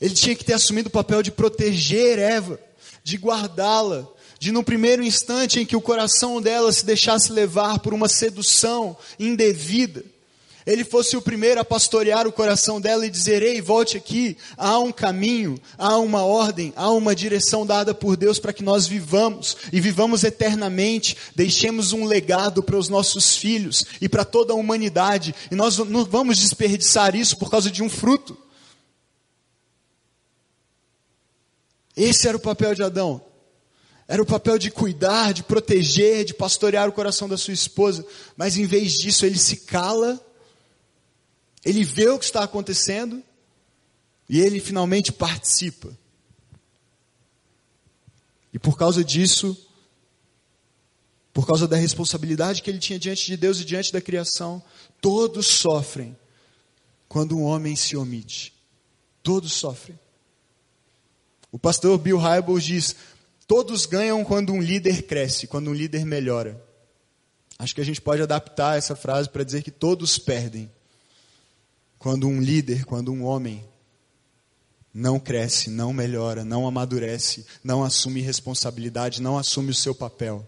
Ele 0.00 0.14
tinha 0.14 0.36
que 0.36 0.44
ter 0.44 0.52
assumido 0.52 0.88
o 0.88 0.92
papel 0.92 1.20
de 1.20 1.32
proteger 1.32 2.20
Eva, 2.20 2.60
de 3.02 3.16
guardá-la, 3.16 4.06
de 4.38 4.52
no 4.52 4.62
primeiro 4.62 5.02
instante 5.02 5.58
em 5.58 5.66
que 5.66 5.74
o 5.74 5.80
coração 5.80 6.40
dela 6.40 6.70
se 6.70 6.86
deixasse 6.86 7.32
levar 7.32 7.80
por 7.80 7.92
uma 7.92 8.08
sedução 8.08 8.96
indevida 9.18 10.04
ele 10.66 10.84
fosse 10.84 11.16
o 11.16 11.22
primeiro 11.22 11.60
a 11.60 11.64
pastorear 11.64 12.26
o 12.26 12.32
coração 12.32 12.80
dela 12.80 13.06
e 13.06 13.10
dizer: 13.10 13.40
Ei, 13.40 13.60
volte 13.60 13.96
aqui, 13.96 14.36
há 14.56 14.76
um 14.80 14.90
caminho, 14.90 15.60
há 15.78 15.96
uma 15.98 16.24
ordem, 16.24 16.72
há 16.74 16.90
uma 16.90 17.14
direção 17.14 17.64
dada 17.64 17.94
por 17.94 18.16
Deus 18.16 18.40
para 18.40 18.52
que 18.52 18.64
nós 18.64 18.84
vivamos 18.84 19.56
e 19.72 19.80
vivamos 19.80 20.24
eternamente, 20.24 21.16
deixemos 21.36 21.92
um 21.92 22.04
legado 22.04 22.64
para 22.64 22.76
os 22.76 22.88
nossos 22.88 23.36
filhos 23.36 23.86
e 24.00 24.08
para 24.08 24.24
toda 24.24 24.52
a 24.52 24.56
humanidade, 24.56 25.32
e 25.52 25.54
nós 25.54 25.78
não 25.78 26.04
vamos 26.04 26.38
desperdiçar 26.38 27.14
isso 27.14 27.36
por 27.36 27.48
causa 27.48 27.70
de 27.70 27.80
um 27.80 27.88
fruto. 27.88 28.36
Esse 31.96 32.26
era 32.26 32.36
o 32.36 32.40
papel 32.40 32.74
de 32.74 32.82
Adão. 32.82 33.24
Era 34.08 34.22
o 34.22 34.26
papel 34.26 34.58
de 34.58 34.70
cuidar, 34.70 35.32
de 35.32 35.42
proteger, 35.42 36.24
de 36.24 36.34
pastorear 36.34 36.88
o 36.88 36.92
coração 36.92 37.28
da 37.28 37.36
sua 37.36 37.54
esposa. 37.54 38.04
Mas 38.36 38.56
em 38.56 38.66
vez 38.66 38.92
disso, 38.92 39.24
ele 39.24 39.38
se 39.38 39.58
cala 39.58 40.20
ele 41.66 41.82
vê 41.82 42.08
o 42.08 42.18
que 42.18 42.24
está 42.24 42.44
acontecendo 42.44 43.20
e 44.28 44.40
ele 44.40 44.60
finalmente 44.60 45.12
participa. 45.12 45.98
E 48.52 48.58
por 48.58 48.78
causa 48.78 49.02
disso, 49.02 49.56
por 51.32 51.44
causa 51.44 51.66
da 51.66 51.76
responsabilidade 51.76 52.62
que 52.62 52.70
ele 52.70 52.78
tinha 52.78 53.00
diante 53.00 53.26
de 53.26 53.36
Deus 53.36 53.58
e 53.58 53.64
diante 53.64 53.92
da 53.92 54.00
criação, 54.00 54.62
todos 55.00 55.48
sofrem 55.48 56.16
quando 57.08 57.36
um 57.36 57.42
homem 57.42 57.74
se 57.74 57.96
omite. 57.96 58.54
Todos 59.20 59.52
sofrem. 59.52 59.98
O 61.50 61.58
pastor 61.58 61.98
Bill 61.98 62.16
Hybels 62.16 62.62
diz: 62.62 62.94
todos 63.44 63.86
ganham 63.86 64.24
quando 64.24 64.52
um 64.52 64.62
líder 64.62 65.02
cresce, 65.02 65.48
quando 65.48 65.70
um 65.70 65.74
líder 65.74 66.06
melhora. 66.06 66.64
Acho 67.58 67.74
que 67.74 67.80
a 67.80 67.84
gente 67.84 68.00
pode 68.00 68.22
adaptar 68.22 68.78
essa 68.78 68.94
frase 68.94 69.28
para 69.28 69.42
dizer 69.42 69.64
que 69.64 69.72
todos 69.72 70.16
perdem 70.16 70.70
quando 71.98 72.28
um 72.28 72.40
líder, 72.40 72.84
quando 72.84 73.12
um 73.12 73.24
homem 73.24 73.64
não 74.92 75.20
cresce, 75.20 75.68
não 75.68 75.92
melhora, 75.92 76.44
não 76.44 76.66
amadurece, 76.66 77.44
não 77.62 77.84
assume 77.84 78.20
responsabilidade, 78.20 79.20
não 79.20 79.36
assume 79.36 79.70
o 79.70 79.74
seu 79.74 79.94
papel. 79.94 80.46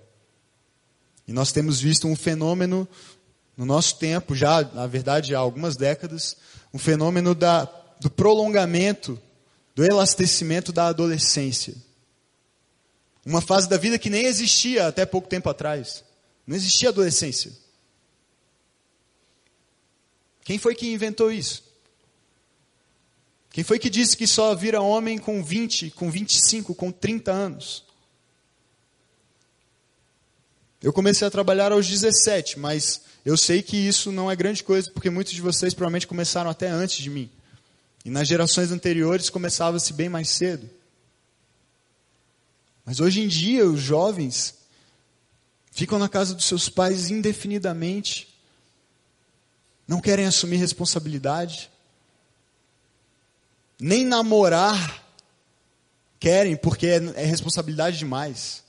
E 1.27 1.33
nós 1.33 1.53
temos 1.53 1.81
visto 1.81 2.09
um 2.09 2.17
fenômeno 2.17 2.89
no 3.55 3.67
nosso 3.67 3.97
tempo, 3.97 4.35
já, 4.35 4.63
na 4.63 4.87
verdade, 4.87 5.35
há 5.35 5.39
algumas 5.39 5.77
décadas, 5.77 6.37
um 6.73 6.79
fenômeno 6.79 7.35
da, 7.35 7.65
do 8.01 8.09
prolongamento, 8.09 9.21
do 9.75 9.85
elastecimento 9.85 10.73
da 10.73 10.87
adolescência. 10.87 11.75
Uma 13.27 13.43
fase 13.43 13.69
da 13.69 13.77
vida 13.77 13.99
que 13.99 14.09
nem 14.09 14.25
existia 14.25 14.87
até 14.87 15.05
pouco 15.05 15.29
tempo 15.29 15.51
atrás. 15.51 16.03
Não 16.47 16.57
existia 16.57 16.89
adolescência. 16.89 17.53
Quem 20.49 20.57
foi 20.57 20.75
que 20.75 20.91
inventou 20.91 21.31
isso? 21.31 21.63
Quem 23.51 23.63
foi 23.63 23.79
que 23.79 23.91
disse 23.91 24.17
que 24.17 24.27
só 24.27 24.55
vira 24.55 24.81
homem 24.81 25.19
com 25.19 25.45
20, 25.45 25.91
com 25.91 26.11
25, 26.11 26.75
com 26.75 26.91
30 26.91 27.31
anos? 27.31 27.85
Eu 30.83 30.91
comecei 30.91 31.29
a 31.29 31.31
trabalhar 31.31 31.71
aos 31.71 31.87
17, 31.87 32.59
mas 32.59 33.03
eu 33.27 33.37
sei 33.37 33.61
que 33.61 33.77
isso 33.77 34.11
não 34.11 34.31
é 34.31 34.35
grande 34.35 34.65
coisa, 34.65 34.91
porque 34.91 35.11
muitos 35.11 35.35
de 35.35 35.43
vocês 35.43 35.75
provavelmente 35.75 36.07
começaram 36.07 36.49
até 36.49 36.67
antes 36.67 36.97
de 36.97 37.11
mim. 37.11 37.31
E 38.03 38.09
nas 38.09 38.27
gerações 38.27 38.73
anteriores 38.73 39.29
começava-se 39.29 39.93
bem 39.93 40.09
mais 40.09 40.31
cedo. 40.31 40.67
Mas 42.87 43.01
hoje 43.01 43.21
em 43.21 43.29
dia 43.29 43.67
os 43.67 43.81
jovens 43.83 44.55
ficam 45.73 45.99
na 45.99 46.09
casa 46.09 46.35
dos 46.35 46.47
seus 46.47 46.71
pais 46.71 47.11
indefinidamente, 47.11 48.28
não 49.89 50.03
querem 50.03 50.27
assumir 50.27 50.57
responsabilidade, 50.59 51.71
nem 53.81 54.05
namorar 54.05 55.03
querem, 56.21 56.57
porque 56.57 56.87
é, 56.87 56.97
é 57.23 57.25
responsabilidade 57.25 57.97
demais. 57.97 58.63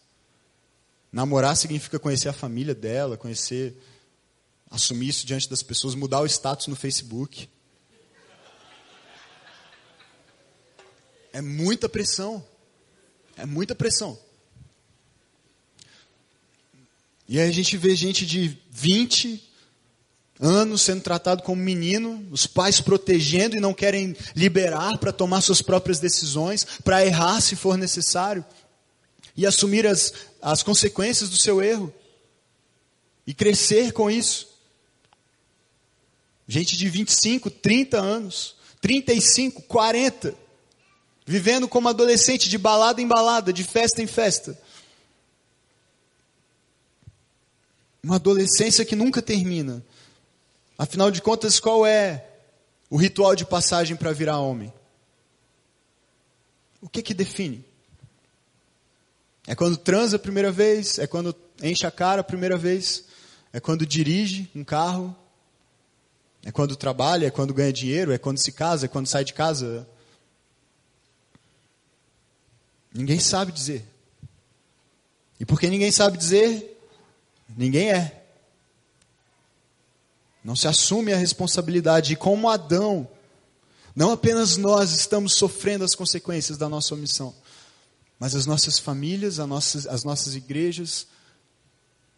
Namorar 1.11 1.57
significa 1.57 1.99
conhecer 1.99 2.29
a 2.29 2.33
família 2.33 2.73
dela, 2.73 3.17
conhecer, 3.17 3.75
assumir 4.71 5.09
isso 5.09 5.25
diante 5.25 5.49
das 5.49 5.61
pessoas, 5.61 5.93
mudar 5.93 6.21
o 6.21 6.25
status 6.25 6.67
no 6.67 6.75
Facebook. 6.75 7.49
É 11.33 11.41
muita 11.41 11.89
pressão. 11.89 12.45
É 13.35 13.45
muita 13.45 13.75
pressão. 13.75 14.17
E 17.27 17.39
aí 17.39 17.49
a 17.49 17.53
gente 17.53 17.75
vê 17.75 17.95
gente 17.95 18.25
de 18.25 18.57
20 18.69 19.48
anos 20.39 20.81
sendo 20.81 21.01
tratado 21.01 21.43
como 21.43 21.61
menino, 21.61 22.25
os 22.31 22.47
pais 22.47 22.79
protegendo 22.79 23.55
e 23.55 23.59
não 23.59 23.73
querem 23.73 24.15
liberar 24.35 24.97
para 24.97 25.11
tomar 25.11 25.41
suas 25.41 25.61
próprias 25.61 25.99
decisões, 25.99 26.65
para 26.83 27.05
errar 27.05 27.41
se 27.41 27.55
for 27.55 27.77
necessário, 27.77 28.45
e 29.35 29.45
assumir 29.45 29.85
as, 29.85 30.13
as 30.41 30.63
consequências 30.63 31.29
do 31.29 31.37
seu 31.37 31.61
erro, 31.61 31.93
e 33.27 33.33
crescer 33.33 33.91
com 33.91 34.09
isso. 34.09 34.47
Gente 36.47 36.77
de 36.77 36.89
25, 36.89 37.49
30 37.49 37.97
anos, 37.99 38.55
35, 38.81 39.61
40 39.63 40.49
vivendo 41.29 41.67
como 41.67 41.87
adolescente 41.87 42.49
de 42.49 42.57
balada 42.57 42.99
em 42.99 43.07
balada, 43.07 43.53
de 43.53 43.63
festa 43.63 44.01
em 44.01 44.07
festa. 44.07 44.59
Uma 48.01 48.15
adolescência 48.15 48.83
que 48.83 48.95
nunca 48.95 49.21
termina. 49.21 49.85
Afinal 50.79 51.11
de 51.11 51.21
contas, 51.21 51.59
qual 51.59 51.85
é 51.85 52.25
o 52.89 52.95
ritual 52.95 53.35
de 53.35 53.45
passagem 53.45 53.97
para 53.97 54.13
virar 54.13 54.39
homem? 54.39 54.73
O 56.81 56.87
que 56.87 57.01
que 57.01 57.13
define? 57.13 57.65
É 59.45 59.53
quando 59.53 59.75
transa 59.75 60.15
a 60.15 60.19
primeira 60.19 60.53
vez? 60.53 60.97
É 60.97 61.05
quando 61.05 61.35
enche 61.61 61.85
a 61.85 61.91
cara 61.91 62.21
a 62.21 62.23
primeira 62.23 62.57
vez? 62.57 63.03
É 63.51 63.59
quando 63.59 63.85
dirige 63.85 64.49
um 64.55 64.63
carro? 64.63 65.13
É 66.45 66.51
quando 66.51 66.77
trabalha? 66.77 67.27
É 67.27 67.31
quando 67.31 67.53
ganha 67.53 67.73
dinheiro? 67.73 68.13
É 68.13 68.17
quando 68.17 68.37
se 68.37 68.53
casa? 68.53 68.85
É 68.85 68.87
quando 68.87 69.07
sai 69.07 69.25
de 69.25 69.33
casa? 69.33 69.85
Ninguém 72.93 73.19
sabe 73.19 73.51
dizer. 73.51 73.85
E 75.37 75.45
porque 75.45 75.67
ninguém 75.67 75.91
sabe 75.91 76.17
dizer, 76.17 76.79
ninguém 77.57 77.91
é. 77.91 78.18
Não 80.49 80.55
se 80.55 80.67
assume 80.67 81.13
a 81.13 81.15
responsabilidade. 81.15 82.13
E 82.13 82.15
como 82.15 82.49
Adão, 82.49 83.07
não 83.95 84.11
apenas 84.11 84.57
nós 84.57 84.91
estamos 84.93 85.35
sofrendo 85.35 85.83
as 85.83 85.93
consequências 85.93 86.57
da 86.57 86.67
nossa 86.67 86.95
omissão, 86.95 87.35
mas 88.17 88.33
as 88.33 88.47
nossas 88.47 88.79
famílias, 88.79 89.39
as 89.39 89.47
nossas, 89.47 89.85
as 89.85 90.03
nossas 90.03 90.33
igrejas 90.33 91.05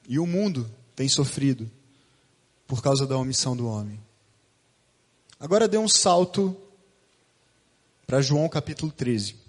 e 0.08 0.17
o 0.17 0.26
mundo 0.26 0.72
tem 0.96 1.10
sofrido 1.10 1.70
por 2.65 2.82
causa 2.82 3.06
da 3.06 3.17
omissão 3.17 3.54
do 3.54 3.67
homem. 3.67 4.00
Agora 5.38 5.67
dê 5.67 5.78
um 5.78 5.89
salto 5.89 6.56
para 8.08 8.22
João 8.22 8.48
capítulo 8.48 8.94
13. 8.94 9.40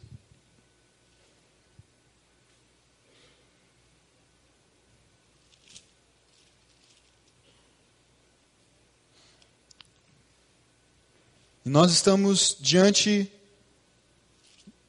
E 11.65 11.69
nós 11.69 11.93
estamos 11.93 12.57
diante 12.61 13.31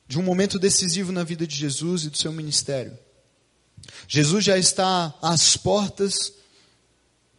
de 0.08 0.18
um 0.18 0.24
momento 0.24 0.58
decisivo 0.58 1.12
na 1.12 1.24
vida 1.24 1.46
de 1.46 1.56
Jesus 1.56 2.06
e 2.06 2.10
do 2.10 2.18
seu 2.18 2.32
ministério. 2.32 2.98
Jesus 4.08 4.44
já 4.44 4.58
está 4.58 5.14
às 5.22 5.56
portas 5.56 6.34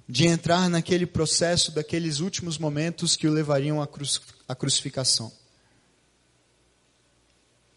de 0.09 0.27
entrar 0.27 0.69
naquele 0.69 1.07
processo 1.07 1.73
daqueles 1.73 2.21
últimos 2.21 2.59
momentos 2.59 3.17
que 3.17 3.27
o 3.27 3.33
levariam 3.33 3.81
à, 3.81 3.87
cruz, 3.87 4.21
à 4.47 4.55
crucificação. 4.55 5.33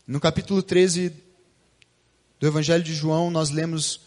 No 0.06 0.20
capítulo 0.20 0.62
13 0.62 1.12
do 2.40 2.48
Evangelho 2.48 2.84
de 2.84 2.94
João, 2.94 3.32
nós 3.32 3.50
lemos 3.50 4.02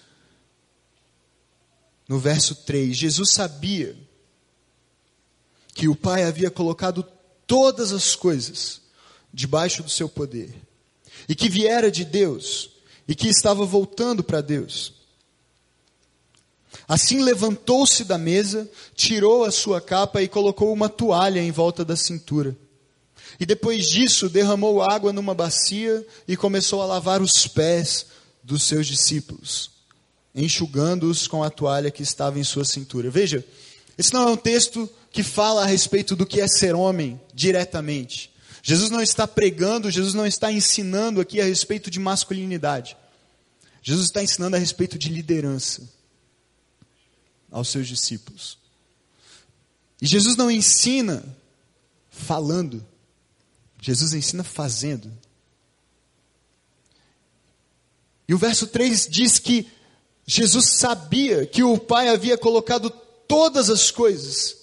no 2.08 2.18
verso 2.18 2.54
3: 2.54 2.96
Jesus 2.96 3.30
sabia 3.30 3.96
que 5.74 5.88
o 5.88 5.96
Pai 5.96 6.24
havia 6.24 6.50
colocado 6.50 7.06
todas 7.50 7.90
as 7.90 8.14
coisas 8.14 8.80
debaixo 9.34 9.82
do 9.82 9.90
seu 9.90 10.08
poder, 10.08 10.54
e 11.28 11.34
que 11.34 11.48
viera 11.48 11.90
de 11.90 12.04
Deus, 12.04 12.70
e 13.08 13.14
que 13.14 13.26
estava 13.26 13.66
voltando 13.66 14.22
para 14.22 14.40
Deus. 14.40 14.92
Assim 16.86 17.20
levantou-se 17.20 18.04
da 18.04 18.16
mesa, 18.16 18.70
tirou 18.94 19.42
a 19.42 19.50
sua 19.50 19.80
capa 19.80 20.22
e 20.22 20.28
colocou 20.28 20.72
uma 20.72 20.88
toalha 20.88 21.40
em 21.40 21.50
volta 21.50 21.84
da 21.84 21.96
cintura. 21.96 22.56
E 23.40 23.44
depois 23.44 23.88
disso 23.88 24.28
derramou 24.28 24.80
água 24.80 25.12
numa 25.12 25.34
bacia 25.34 26.06
e 26.28 26.36
começou 26.36 26.80
a 26.80 26.86
lavar 26.86 27.20
os 27.20 27.48
pés 27.48 28.06
dos 28.44 28.62
seus 28.62 28.86
discípulos, 28.86 29.72
enxugando-os 30.32 31.26
com 31.26 31.42
a 31.42 31.50
toalha 31.50 31.90
que 31.90 32.04
estava 32.04 32.38
em 32.38 32.44
sua 32.44 32.64
cintura. 32.64 33.10
Veja, 33.10 33.44
esse 33.98 34.14
não 34.14 34.28
é 34.28 34.30
um 34.30 34.36
texto 34.36 34.88
que 35.10 35.22
fala 35.22 35.62
a 35.62 35.66
respeito 35.66 36.14
do 36.14 36.24
que 36.24 36.40
é 36.40 36.46
ser 36.46 36.74
homem 36.74 37.20
diretamente. 37.34 38.30
Jesus 38.62 38.90
não 38.90 39.00
está 39.00 39.26
pregando, 39.26 39.90
Jesus 39.90 40.14
não 40.14 40.26
está 40.26 40.52
ensinando 40.52 41.20
aqui 41.20 41.40
a 41.40 41.44
respeito 41.44 41.90
de 41.90 41.98
masculinidade. 41.98 42.96
Jesus 43.82 44.06
está 44.06 44.22
ensinando 44.22 44.56
a 44.56 44.58
respeito 44.58 44.98
de 44.98 45.08
liderança 45.08 45.88
aos 47.50 47.68
seus 47.68 47.88
discípulos. 47.88 48.58
E 50.00 50.06
Jesus 50.06 50.36
não 50.36 50.50
ensina 50.50 51.24
falando, 52.10 52.86
Jesus 53.80 54.12
ensina 54.12 54.44
fazendo. 54.44 55.10
E 58.28 58.34
o 58.34 58.38
verso 58.38 58.66
3 58.66 59.08
diz 59.10 59.38
que 59.38 59.68
Jesus 60.26 60.76
sabia 60.76 61.44
que 61.46 61.64
o 61.64 61.76
Pai 61.78 62.08
havia 62.08 62.38
colocado 62.38 62.90
todas 63.26 63.68
as 63.68 63.90
coisas 63.90 64.59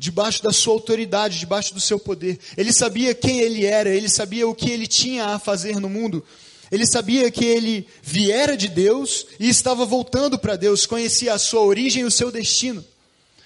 debaixo 0.00 0.42
da 0.42 0.50
sua 0.50 0.72
autoridade, 0.72 1.38
debaixo 1.38 1.74
do 1.74 1.80
seu 1.80 2.00
poder. 2.00 2.38
Ele 2.56 2.72
sabia 2.72 3.14
quem 3.14 3.40
ele 3.40 3.66
era, 3.66 3.90
ele 3.90 4.08
sabia 4.08 4.48
o 4.48 4.54
que 4.54 4.70
ele 4.70 4.86
tinha 4.86 5.26
a 5.26 5.38
fazer 5.38 5.78
no 5.78 5.90
mundo. 5.90 6.24
Ele 6.72 6.86
sabia 6.86 7.30
que 7.30 7.44
ele 7.44 7.86
viera 8.02 8.56
de 8.56 8.66
Deus 8.66 9.26
e 9.38 9.46
estava 9.46 9.84
voltando 9.84 10.38
para 10.38 10.56
Deus, 10.56 10.86
conhecia 10.86 11.34
a 11.34 11.38
sua 11.38 11.60
origem 11.60 12.00
e 12.02 12.06
o 12.06 12.10
seu 12.10 12.32
destino. 12.32 12.82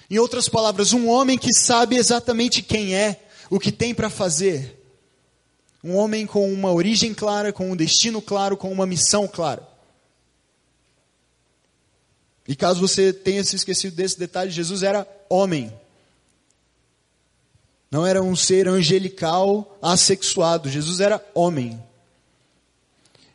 Em 0.09 0.17
outras 0.17 0.47
palavras, 0.47 0.93
um 0.93 1.09
homem 1.09 1.37
que 1.37 1.53
sabe 1.53 1.97
exatamente 1.97 2.61
quem 2.61 2.95
é, 2.95 3.19
o 3.49 3.59
que 3.59 3.71
tem 3.71 3.93
para 3.93 4.09
fazer. 4.09 4.81
Um 5.83 5.93
homem 5.97 6.25
com 6.25 6.49
uma 6.53 6.71
origem 6.71 7.13
clara, 7.13 7.51
com 7.51 7.69
um 7.69 7.75
destino 7.75 8.21
claro, 8.21 8.55
com 8.55 8.71
uma 8.71 8.85
missão 8.85 9.27
clara. 9.27 9.67
E 12.47 12.55
caso 12.55 12.79
você 12.79 13.11
tenha 13.11 13.43
se 13.43 13.57
esquecido 13.57 13.93
desse 13.93 14.17
detalhe, 14.17 14.51
Jesus 14.51 14.83
era 14.83 15.05
homem. 15.29 15.73
Não 17.95 18.05
era 18.05 18.21
um 18.21 18.35
ser 18.35 18.67
angelical 18.67 19.77
assexuado. 19.81 20.69
Jesus 20.69 20.99
era 20.99 21.25
homem. 21.33 21.81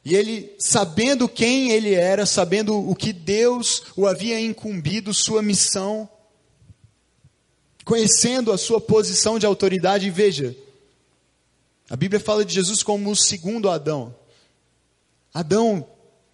E 0.04 0.14
ele, 0.14 0.54
sabendo 0.58 1.26
quem 1.26 1.70
ele 1.70 1.94
era, 1.94 2.26
sabendo 2.26 2.76
o 2.76 2.94
que 2.94 3.10
Deus 3.10 3.84
o 3.96 4.06
havia 4.06 4.38
incumbido, 4.38 5.14
sua 5.14 5.40
missão, 5.40 6.06
reconhecendo 7.78 8.52
a 8.52 8.58
sua 8.58 8.78
posição 8.78 9.38
de 9.38 9.46
autoridade. 9.46 10.10
Veja, 10.10 10.54
a 11.88 11.96
Bíblia 11.96 12.20
fala 12.20 12.44
de 12.44 12.52
Jesus 12.52 12.82
como 12.82 13.10
o 13.10 13.16
segundo 13.16 13.70
Adão. 13.70 14.14
Adão, 15.32 15.88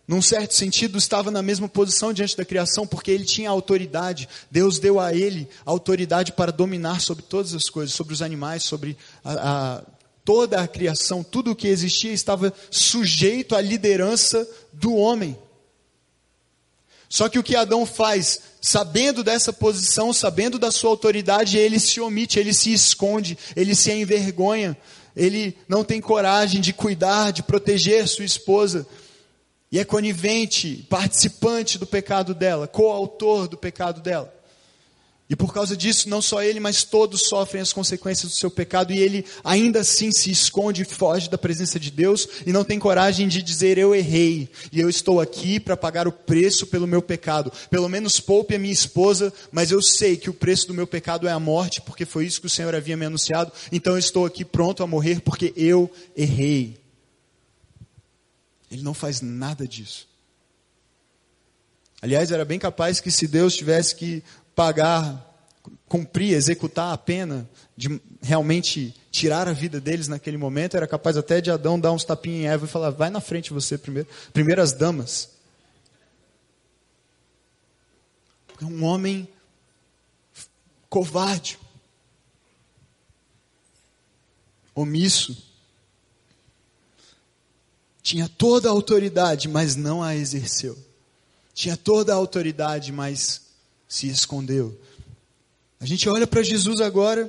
num 0.07 0.23
certo 0.23 0.55
sentido, 0.55 0.99
estava 0.99 1.33
na 1.33 1.43
mesma 1.43 1.69
posição 1.69 2.13
diante 2.13 2.37
da 2.37 2.45
criação, 2.45 2.87
porque 2.87 3.11
ele 3.11 3.25
tinha 3.25 3.51
autoridade. 3.51 4.29
Deus 4.49 4.79
deu 4.79 5.01
a 5.01 5.13
ele 5.13 5.49
autoridade 5.65 6.31
para 6.33 6.53
dominar 6.53 7.01
sobre 7.01 7.25
todas 7.25 7.55
as 7.55 7.69
coisas, 7.69 7.95
sobre 7.95 8.15
os 8.15 8.23
animais, 8.23 8.63
sobre 8.63 8.97
a, 9.25 9.33
a, 9.33 9.83
toda 10.25 10.61
a 10.61 10.69
criação. 10.69 11.25
Tudo 11.25 11.51
o 11.51 11.57
que 11.57 11.67
existia 11.67 12.13
estava 12.13 12.53
sujeito 12.71 13.57
à 13.57 13.61
liderança 13.61 14.49
do 14.73 14.95
homem. 14.95 15.37
Só 17.09 17.29
que 17.29 17.39
o 17.39 17.43
que 17.43 17.57
Adão 17.57 17.85
faz, 17.85 18.41
sabendo 18.61 19.25
dessa 19.25 19.53
posição, 19.53 20.13
sabendo 20.13 20.57
da 20.57 20.71
sua 20.71 20.91
autoridade, 20.91 21.59
ele 21.59 21.81
se 21.81 22.01
omite, 22.01 22.39
ele 22.39 22.53
se 22.53 22.73
esconde, 22.73 23.37
ele 23.57 23.75
se 23.75 23.91
envergonha, 23.91 24.77
ele 25.17 25.57
não 25.69 25.83
tem 25.83 26.01
coragem 26.01 26.61
de 26.61 26.73
cuidar, 26.73 27.33
de 27.33 27.43
proteger 27.43 28.07
sua 28.07 28.25
esposa, 28.25 28.87
e 29.71 29.79
é 29.79 29.85
conivente, 29.85 30.87
participante 30.89 31.79
do 31.79 31.87
pecado 31.87 32.35
dela, 32.35 32.69
coautor 32.69 33.49
do 33.49 33.57
pecado 33.57 34.01
dela. 34.01 34.37
E 35.29 35.35
por 35.35 35.53
causa 35.53 35.77
disso, 35.77 36.09
não 36.09 36.23
só 36.23 36.41
ele, 36.41 36.61
mas 36.61 36.85
todos 36.85 37.23
sofrem 37.23 37.61
as 37.61 37.73
consequências 37.73 38.31
do 38.31 38.39
seu 38.39 38.49
pecado 38.49 38.93
e 38.93 38.99
ele 38.99 39.25
ainda 39.43 39.81
assim 39.81 40.13
se 40.13 40.31
esconde 40.31 40.83
e 40.83 40.85
foge 40.85 41.29
da 41.29 41.37
presença 41.37 41.81
de 41.81 41.91
Deus 41.91 42.29
e 42.47 42.53
não 42.53 42.63
tem 42.63 42.79
coragem 42.79 43.27
de 43.27 43.43
dizer: 43.43 43.77
Eu 43.77 43.93
errei 43.93 44.49
e 44.71 44.81
eu 44.81 44.89
estou 44.89 45.21
aqui 45.21 45.59
para 45.59 45.77
pagar 45.77 46.07
o 46.07 46.13
preço 46.13 46.69
pelo 46.69 46.87
meu 46.87 47.03
pecado. 47.03 47.53
Pelo 47.69 47.89
menos 47.89 48.21
poupe 48.21 48.55
a 48.55 48.59
minha 48.59 48.73
esposa, 48.73 49.33
mas 49.51 49.73
eu 49.73 49.83
sei 49.83 50.17
que 50.17 50.31
o 50.31 50.35
preço 50.35 50.69
do 50.69 50.75
meu 50.75 50.87
pecado 50.87 51.27
é 51.27 51.33
a 51.33 51.41
morte, 51.41 51.81
porque 51.81 52.05
foi 52.05 52.25
isso 52.25 52.41
que 52.41 52.47
o 52.47 52.51
Senhor 52.51 52.73
havia 52.73 52.97
me 52.97 53.07
anunciado. 53.07 53.51
Então 53.73 53.95
eu 53.95 53.99
estou 53.99 54.27
aqui 54.27 54.45
pronto 54.45 54.85
a 54.85 54.87
morrer 54.87 55.21
porque 55.21 55.53
eu 55.57 55.91
errei. 56.17 56.86
Ele 58.71 58.83
não 58.83 58.95
faz 58.95 59.21
nada 59.21 59.67
disso. 59.67 60.09
Aliás, 62.03 62.31
era 62.31 62.45
bem 62.45 62.59
capaz 62.59 63.01
que 63.01 63.11
se 63.11 63.27
Deus 63.27 63.57
tivesse 63.57 63.95
que 63.95 64.23
pagar, 64.55 65.35
cumprir, 65.89 66.35
executar 66.35 66.93
a 66.93 66.99
pena 66.99 67.49
de 67.77 68.01
realmente 68.23 68.95
tirar 69.11 69.49
a 69.49 69.53
vida 69.53 69.81
deles 69.81 70.09
naquele 70.09 70.37
momento, 70.37 70.77
era 70.77 70.87
capaz 70.87 71.17
até 71.17 71.41
de 71.41 71.51
Adão 71.51 71.79
dar 71.79 71.93
uns 71.93 72.05
tapinhos 72.05 72.41
em 72.41 72.49
Eva 72.49 72.65
e 72.65 72.69
falar: 72.69 72.91
vai 72.91 73.11
na 73.11 73.21
frente 73.21 73.53
você 73.53 73.79
primeiro. 73.79 74.09
Primeiras 74.33 74.73
damas. 74.73 75.31
É 78.61 78.65
um 78.65 78.85
homem 78.85 79.29
covarde, 80.89 81.59
omisso. 84.75 85.46
Tinha 88.07 88.29
toda 88.29 88.69
a 88.69 88.71
autoridade, 88.71 89.49
mas 89.49 89.75
não 89.75 90.01
a 90.01 90.15
exerceu. 90.15 90.79
Tinha 91.53 91.77
toda 91.77 92.13
a 92.13 92.15
autoridade, 92.15 92.93
mas 92.93 93.41
se 93.89 94.09
escondeu. 94.09 94.81
A 95.81 95.85
gente 95.85 96.09
olha 96.09 96.25
para 96.25 96.41
Jesus 96.41 96.81
agora. 96.81 97.29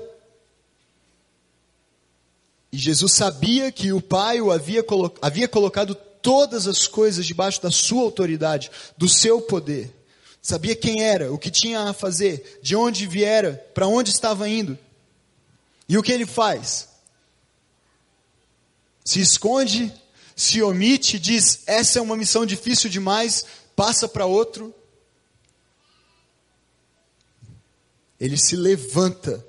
E 2.72 2.78
Jesus 2.78 3.12
sabia 3.14 3.72
que 3.72 3.92
o 3.92 4.00
Pai 4.00 4.40
o 4.40 4.52
havia, 4.52 4.84
colo 4.84 5.12
havia 5.20 5.48
colocado 5.48 5.96
todas 5.96 6.68
as 6.68 6.88
coisas 6.88 7.26
debaixo 7.26 7.60
da 7.60 7.72
sua 7.72 8.04
autoridade, 8.04 8.70
do 8.96 9.10
seu 9.10 9.42
poder. 9.42 9.92
Sabia 10.44 10.76
quem 10.76 11.02
era, 11.02 11.34
o 11.34 11.40
que 11.40 11.50
tinha 11.50 11.90
a 11.90 11.94
fazer, 11.94 12.60
de 12.62 12.76
onde 12.76 13.08
viera, 13.08 13.66
para 13.74 13.88
onde 13.88 14.12
estava 14.12 14.48
indo. 14.48 14.78
E 15.90 15.98
o 15.98 16.04
que 16.04 16.12
ele 16.12 16.28
faz? 16.28 16.88
Se 19.04 19.20
esconde, 19.20 19.92
se 20.38 20.62
omite, 20.62 21.20
diz: 21.20 21.64
essa 21.68 22.00
é 22.00 22.02
uma 22.02 22.16
missão 22.16 22.46
difícil 22.46 22.90
demais, 22.90 23.44
passa 23.76 24.08
para 24.08 24.26
outro. 24.26 24.74
ele 28.20 28.38
se 28.38 28.56
levanta, 28.56 29.46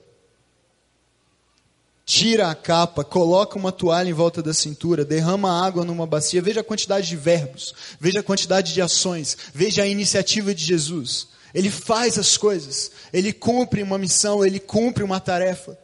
tira 2.04 2.50
a 2.50 2.54
capa, 2.54 3.02
coloca 3.02 3.58
uma 3.58 3.72
toalha 3.72 4.10
em 4.10 4.14
volta 4.14 4.42
da 4.42 4.52
cintura, 4.52 5.04
derrama 5.04 5.64
água 5.64 5.84
numa 5.84 6.06
bacia. 6.06 6.42
Veja 6.42 6.60
a 6.60 6.64
quantidade 6.64 7.08
de 7.08 7.16
verbos, 7.16 7.74
veja 7.98 8.20
a 8.20 8.22
quantidade 8.22 8.72
de 8.74 8.82
ações, 8.82 9.36
veja 9.54 9.82
a 9.82 9.86
iniciativa 9.86 10.54
de 10.54 10.64
Jesus. 10.64 11.28
Ele 11.54 11.70
faz 11.70 12.18
as 12.18 12.36
coisas, 12.36 12.90
ele 13.12 13.32
cumpre 13.32 13.82
uma 13.82 13.98
missão, 13.98 14.44
ele 14.44 14.60
cumpre 14.60 15.02
uma 15.02 15.18
tarefa. 15.18 15.78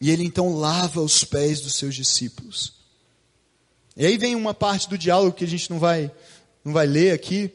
E 0.00 0.10
ele 0.10 0.24
então 0.24 0.56
lava 0.56 1.00
os 1.00 1.24
pés 1.24 1.60
dos 1.60 1.74
seus 1.74 1.94
discípulos. 1.94 2.72
E 3.96 4.06
aí 4.06 4.16
vem 4.16 4.34
uma 4.34 4.54
parte 4.54 4.88
do 4.88 4.96
diálogo 4.96 5.36
que 5.36 5.44
a 5.44 5.48
gente 5.48 5.70
não 5.70 5.78
vai, 5.78 6.10
não 6.64 6.72
vai 6.72 6.86
ler 6.86 7.12
aqui, 7.12 7.52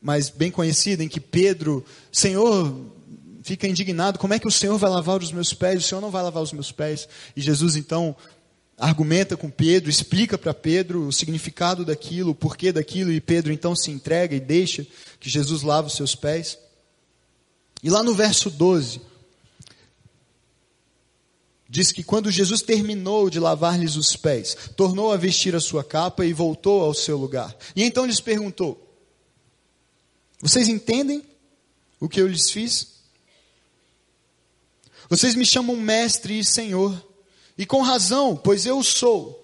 mas 0.00 0.28
bem 0.28 0.50
conhecida, 0.50 1.02
em 1.02 1.08
que 1.08 1.20
Pedro, 1.20 1.84
Senhor, 2.12 2.74
fica 3.42 3.66
indignado: 3.66 4.18
como 4.18 4.34
é 4.34 4.38
que 4.38 4.46
o 4.46 4.52
Senhor 4.52 4.76
vai 4.76 4.90
lavar 4.90 5.22
os 5.22 5.32
meus 5.32 5.54
pés? 5.54 5.82
O 5.82 5.88
Senhor 5.88 6.00
não 6.00 6.10
vai 6.10 6.22
lavar 6.22 6.42
os 6.42 6.52
meus 6.52 6.70
pés. 6.70 7.08
E 7.34 7.40
Jesus 7.40 7.76
então 7.76 8.14
argumenta 8.78 9.36
com 9.36 9.48
Pedro, 9.48 9.88
explica 9.88 10.36
para 10.36 10.52
Pedro 10.52 11.06
o 11.06 11.12
significado 11.12 11.84
daquilo, 11.84 12.32
o 12.32 12.34
porquê 12.34 12.72
daquilo, 12.72 13.10
e 13.10 13.20
Pedro 13.20 13.52
então 13.52 13.74
se 13.74 13.90
entrega 13.90 14.36
e 14.36 14.40
deixa 14.40 14.86
que 15.18 15.30
Jesus 15.30 15.62
lave 15.62 15.88
os 15.88 15.94
seus 15.94 16.14
pés. 16.14 16.58
E 17.82 17.88
lá 17.88 18.02
no 18.02 18.14
verso 18.14 18.50
12, 18.50 19.00
diz 21.68 21.92
que 21.92 22.02
quando 22.02 22.30
Jesus 22.30 22.62
terminou 22.62 23.28
de 23.28 23.40
lavar-lhes 23.40 23.96
os 23.96 24.16
pés, 24.16 24.56
tornou 24.76 25.12
a 25.12 25.16
vestir 25.16 25.54
a 25.54 25.60
sua 25.60 25.82
capa 25.82 26.24
e 26.24 26.32
voltou 26.32 26.82
ao 26.82 26.94
seu 26.94 27.16
lugar. 27.16 27.56
E 27.74 27.82
então 27.82 28.06
lhes 28.06 28.20
perguntou: 28.20 28.86
vocês 30.40 30.68
entendem 30.68 31.24
o 31.98 32.08
que 32.08 32.20
eu 32.20 32.26
lhes 32.26 32.50
fiz? 32.50 32.96
Vocês 35.08 35.34
me 35.34 35.46
chamam 35.46 35.76
mestre 35.76 36.38
e 36.38 36.44
senhor, 36.44 37.04
e 37.56 37.64
com 37.64 37.80
razão, 37.80 38.36
pois 38.36 38.66
eu 38.66 38.82
sou. 38.82 39.42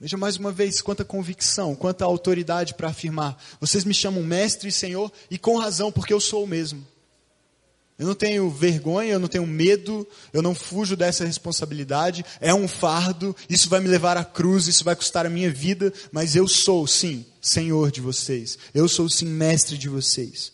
Veja 0.00 0.16
mais 0.16 0.36
uma 0.36 0.52
vez 0.52 0.80
quanta 0.80 1.04
convicção, 1.04 1.74
quanta 1.74 2.04
autoridade 2.04 2.74
para 2.74 2.88
afirmar. 2.88 3.36
Vocês 3.60 3.84
me 3.84 3.92
chamam 3.92 4.22
mestre 4.22 4.68
e 4.68 4.72
senhor, 4.72 5.12
e 5.30 5.36
com 5.38 5.56
razão, 5.58 5.90
porque 5.90 6.12
eu 6.12 6.20
sou 6.20 6.44
o 6.44 6.46
mesmo. 6.46 6.86
Eu 7.98 8.06
não 8.06 8.14
tenho 8.14 8.48
vergonha, 8.48 9.12
eu 9.12 9.18
não 9.18 9.26
tenho 9.26 9.46
medo, 9.46 10.06
eu 10.32 10.40
não 10.40 10.54
fujo 10.54 10.96
dessa 10.96 11.24
responsabilidade. 11.24 12.24
É 12.40 12.54
um 12.54 12.68
fardo, 12.68 13.34
isso 13.50 13.68
vai 13.68 13.80
me 13.80 13.88
levar 13.88 14.16
à 14.16 14.24
cruz, 14.24 14.68
isso 14.68 14.84
vai 14.84 14.94
custar 14.94 15.26
a 15.26 15.30
minha 15.30 15.50
vida, 15.50 15.92
mas 16.12 16.36
eu 16.36 16.46
sou, 16.46 16.86
sim, 16.86 17.26
Senhor 17.40 17.90
de 17.90 18.00
vocês. 18.00 18.56
Eu 18.72 18.88
sou, 18.88 19.08
sim, 19.08 19.26
mestre 19.26 19.76
de 19.76 19.88
vocês. 19.88 20.52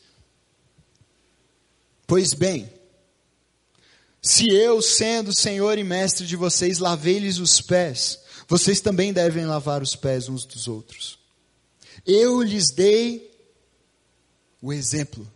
Pois 2.07 2.33
bem, 2.33 2.73
se 4.23 4.49
eu, 4.49 4.81
sendo 4.81 5.39
Senhor 5.39 5.77
e 5.77 5.85
mestre 5.85 6.27
de 6.27 6.37
vocês, 6.37 6.79
lavei-lhes 6.79 7.39
os 7.39 7.61
pés, 7.61 8.21
vocês 8.49 8.81
também 8.81 9.13
devem 9.13 9.45
lavar 9.45 9.83
os 9.83 9.95
pés 9.95 10.31
uns 10.31 10.47
dos 10.47 10.67
outros. 10.67 11.19
Eu 12.07 12.41
lhes 12.41 12.71
dei 12.71 13.31
o 14.63 14.73
exemplo 14.73 15.31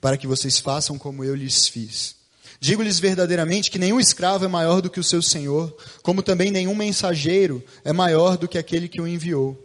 para 0.00 0.16
que 0.16 0.26
vocês 0.26 0.58
façam 0.58 0.98
como 0.98 1.24
eu 1.24 1.34
lhes 1.34 1.68
fiz. 1.68 2.16
Digo-lhes 2.60 2.98
verdadeiramente 2.98 3.70
que 3.70 3.78
nenhum 3.78 4.00
escravo 4.00 4.44
é 4.44 4.48
maior 4.48 4.80
do 4.80 4.90
que 4.90 4.98
o 4.98 5.04
seu 5.04 5.22
senhor, 5.22 5.76
como 6.02 6.22
também 6.22 6.50
nenhum 6.50 6.74
mensageiro 6.74 7.64
é 7.84 7.92
maior 7.92 8.36
do 8.36 8.48
que 8.48 8.58
aquele 8.58 8.88
que 8.88 9.00
o 9.00 9.06
enviou. 9.06 9.56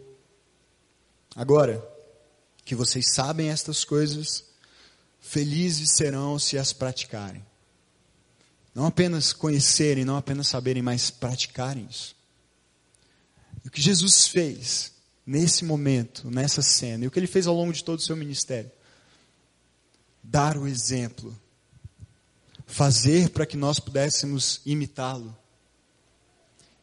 Agora, 1.36 1.84
que 2.64 2.76
vocês 2.76 3.06
sabem 3.14 3.50
estas 3.50 3.84
coisas, 3.84 4.44
felizes 5.20 5.96
serão 5.96 6.38
se 6.38 6.58
as 6.58 6.72
praticarem. 6.72 7.44
Não 8.76 8.86
apenas 8.86 9.34
conhecerem, 9.34 10.06
não 10.06 10.18
apenas 10.18 10.48
saberem, 10.48 10.82
mas 10.82 11.10
praticarem 11.10 11.88
isso. 11.90 12.16
E 13.64 13.68
o 13.68 13.72
que 13.72 13.82
Jesus 13.82 14.28
fez 14.28 14.92
nesse 15.26 15.64
momento, 15.64 16.30
nessa 16.30 16.62
cena, 16.62 17.04
e 17.06 17.08
o 17.08 17.12
que 17.12 17.20
ele 17.20 17.28
fez 17.28 17.48
ao 17.48 17.56
longo 17.56 17.74
de 17.74 17.84
todo 17.84 18.00
o 18.00 18.02
seu 18.02 18.16
ministério, 18.16 18.72
dar 20.24 20.58
o 20.58 20.68
exemplo, 20.68 21.38
fazer 22.66 23.30
para 23.30 23.46
que 23.46 23.58
nós 23.58 23.80
pudéssemos 23.80 24.62
imitá-lo. 24.66 25.36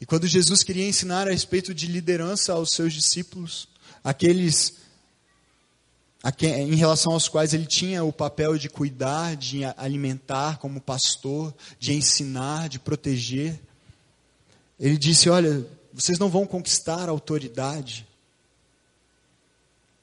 E 0.01 0.07
quando 0.07 0.27
Jesus 0.27 0.63
queria 0.63 0.89
ensinar 0.89 1.27
a 1.27 1.33
respeito 1.33 1.75
de 1.75 1.87
liderança 1.87 2.53
aos 2.53 2.71
seus 2.71 2.93
discípulos, 2.93 3.69
aqueles 4.05 4.75
em 6.43 6.75
relação 6.75 7.15
aos 7.15 7.29
quais 7.29 7.55
ele 7.55 7.65
tinha 7.65 8.05
o 8.05 8.13
papel 8.13 8.59
de 8.59 8.69
cuidar, 8.69 9.37
de 9.37 9.65
alimentar 9.77 10.59
como 10.59 10.81
pastor, 10.81 11.55
de 11.79 11.95
ensinar, 11.95 12.69
de 12.69 12.79
proteger, 12.79 13.59
ele 14.79 14.99
disse: 14.99 15.31
Olha, 15.31 15.67
vocês 15.93 16.19
não 16.19 16.29
vão 16.29 16.47
conquistar 16.47 17.09
autoridade 17.09 18.07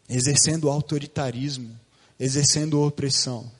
exercendo 0.10 0.69
autoritarismo 0.69 1.78
exercendo 2.19 2.82
opressão. 2.82 3.51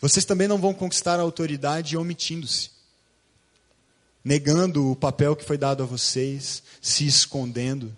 Vocês 0.00 0.24
também 0.24 0.48
não 0.48 0.58
vão 0.58 0.72
conquistar 0.72 1.18
a 1.18 1.22
autoridade 1.22 1.96
omitindo-se, 1.96 2.70
negando 4.24 4.90
o 4.90 4.96
papel 4.96 5.36
que 5.36 5.44
foi 5.44 5.58
dado 5.58 5.82
a 5.82 5.86
vocês, 5.86 6.62
se 6.80 7.06
escondendo. 7.06 7.94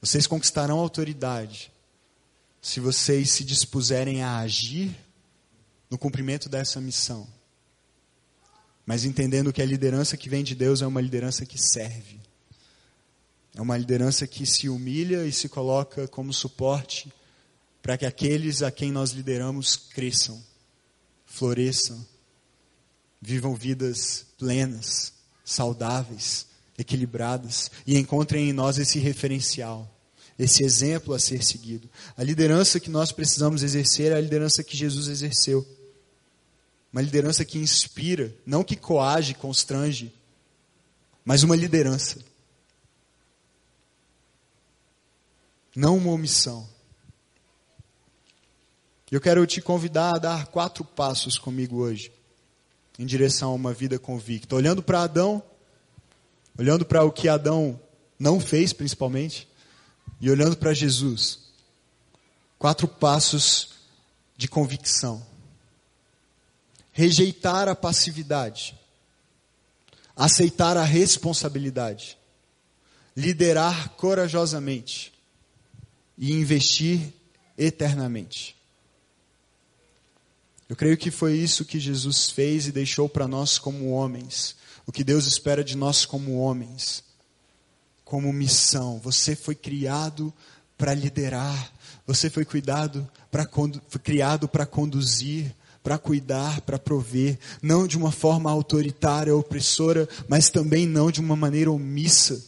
Vocês 0.00 0.26
conquistarão 0.26 0.78
autoridade 0.78 1.72
se 2.60 2.80
vocês 2.80 3.30
se 3.30 3.44
dispuserem 3.44 4.22
a 4.22 4.38
agir 4.38 4.94
no 5.90 5.98
cumprimento 5.98 6.48
dessa 6.48 6.80
missão. 6.80 7.26
Mas 8.84 9.04
entendendo 9.04 9.52
que 9.52 9.62
a 9.62 9.66
liderança 9.66 10.16
que 10.16 10.28
vem 10.28 10.44
de 10.44 10.54
Deus 10.54 10.82
é 10.82 10.86
uma 10.86 11.00
liderança 11.00 11.46
que 11.46 11.58
serve. 11.58 12.20
É 13.54 13.60
uma 13.60 13.76
liderança 13.76 14.26
que 14.26 14.46
se 14.46 14.68
humilha 14.68 15.24
e 15.26 15.32
se 15.32 15.48
coloca 15.48 16.08
como 16.08 16.32
suporte 16.32 17.12
para 17.82 17.98
que 17.98 18.06
aqueles 18.06 18.62
a 18.62 18.70
quem 18.70 18.92
nós 18.92 19.10
lideramos 19.10 19.76
cresçam, 19.76 20.42
floresçam, 21.26 22.06
vivam 23.20 23.54
vidas 23.54 24.26
plenas, 24.38 25.12
saudáveis, 25.44 26.46
equilibradas 26.78 27.70
e 27.86 27.98
encontrem 27.98 28.48
em 28.48 28.52
nós 28.52 28.78
esse 28.78 28.98
referencial, 28.98 29.92
esse 30.38 30.64
exemplo 30.64 31.12
a 31.12 31.18
ser 31.18 31.42
seguido. 31.42 31.90
A 32.16 32.22
liderança 32.22 32.80
que 32.80 32.90
nós 32.90 33.12
precisamos 33.12 33.62
exercer 33.62 34.12
é 34.12 34.16
a 34.16 34.20
liderança 34.20 34.62
que 34.62 34.76
Jesus 34.76 35.08
exerceu. 35.08 35.66
Uma 36.92 37.02
liderança 37.02 37.44
que 37.44 37.58
inspira, 37.58 38.34
não 38.46 38.62
que 38.62 38.76
coage, 38.76 39.34
constrange, 39.34 40.12
mas 41.24 41.42
uma 41.42 41.56
liderança 41.56 42.18
não 45.74 45.96
uma 45.96 46.12
omissão. 46.12 46.68
Eu 49.12 49.20
quero 49.20 49.46
te 49.46 49.60
convidar 49.60 50.14
a 50.14 50.18
dar 50.18 50.46
quatro 50.46 50.82
passos 50.82 51.36
comigo 51.36 51.76
hoje, 51.76 52.10
em 52.98 53.04
direção 53.04 53.50
a 53.50 53.54
uma 53.54 53.70
vida 53.70 53.98
convicta. 53.98 54.56
Olhando 54.56 54.82
para 54.82 55.02
Adão, 55.02 55.42
olhando 56.58 56.86
para 56.86 57.04
o 57.04 57.12
que 57.12 57.28
Adão 57.28 57.78
não 58.18 58.40
fez, 58.40 58.72
principalmente, 58.72 59.46
e 60.18 60.30
olhando 60.30 60.56
para 60.56 60.72
Jesus. 60.72 61.40
Quatro 62.58 62.88
passos 62.88 63.74
de 64.34 64.48
convicção. 64.48 65.22
Rejeitar 66.90 67.68
a 67.68 67.76
passividade. 67.76 68.74
Aceitar 70.16 70.78
a 70.78 70.84
responsabilidade. 70.84 72.16
Liderar 73.14 73.90
corajosamente 73.90 75.12
e 76.16 76.32
investir 76.32 77.12
eternamente. 77.58 78.61
Eu 80.72 80.76
creio 80.76 80.96
que 80.96 81.10
foi 81.10 81.36
isso 81.36 81.66
que 81.66 81.78
Jesus 81.78 82.30
fez 82.30 82.66
e 82.66 82.72
deixou 82.72 83.06
para 83.06 83.28
nós 83.28 83.58
como 83.58 83.90
homens. 83.90 84.56
O 84.86 84.90
que 84.90 85.04
Deus 85.04 85.26
espera 85.26 85.62
de 85.62 85.76
nós 85.76 86.06
como 86.06 86.38
homens. 86.38 87.04
Como 88.06 88.32
missão. 88.32 88.98
Você 89.00 89.36
foi 89.36 89.54
criado 89.54 90.32
para 90.78 90.94
liderar. 90.94 91.70
Você 92.06 92.30
foi 92.30 92.46
cuidado 92.46 93.06
para 93.30 93.46
criado 94.02 94.48
para 94.48 94.64
conduzir, 94.64 95.54
para 95.82 95.98
cuidar, 95.98 96.62
para 96.62 96.78
prover, 96.78 97.38
não 97.60 97.86
de 97.86 97.98
uma 97.98 98.10
forma 98.10 98.50
autoritária, 98.50 99.36
opressora, 99.36 100.08
mas 100.26 100.48
também 100.48 100.86
não 100.86 101.10
de 101.10 101.20
uma 101.20 101.36
maneira 101.36 101.70
omissa. 101.70 102.42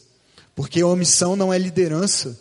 Porque 0.55 0.83
omissão 0.83 1.35
não 1.35 1.53
é 1.53 1.59
liderança. 1.59 2.39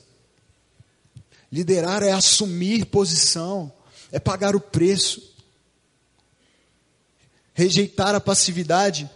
Liderar 1.53 2.03
é 2.03 2.11
assumir 2.11 2.87
posição, 2.87 3.71
é 4.11 4.19
pagar 4.19 4.57
o 4.57 4.61
preço. 4.61 5.34
Rejeitar 7.55 8.15
a 8.15 8.21
passividade, 8.21 9.09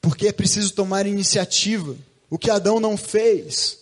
porque 0.00 0.28
é 0.28 0.32
preciso 0.32 0.72
tomar 0.72 1.06
iniciativa. 1.06 1.96
O 2.30 2.38
que 2.38 2.50
Adão 2.50 2.80
não 2.80 2.96
fez. 2.96 3.78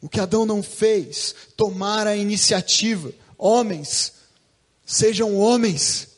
O 0.00 0.08
que 0.08 0.20
Adão 0.20 0.46
não 0.46 0.62
fez, 0.62 1.34
tomar 1.56 2.06
a 2.06 2.16
iniciativa. 2.16 3.12
Homens, 3.36 4.12
sejam 4.84 5.36
homens, 5.36 6.08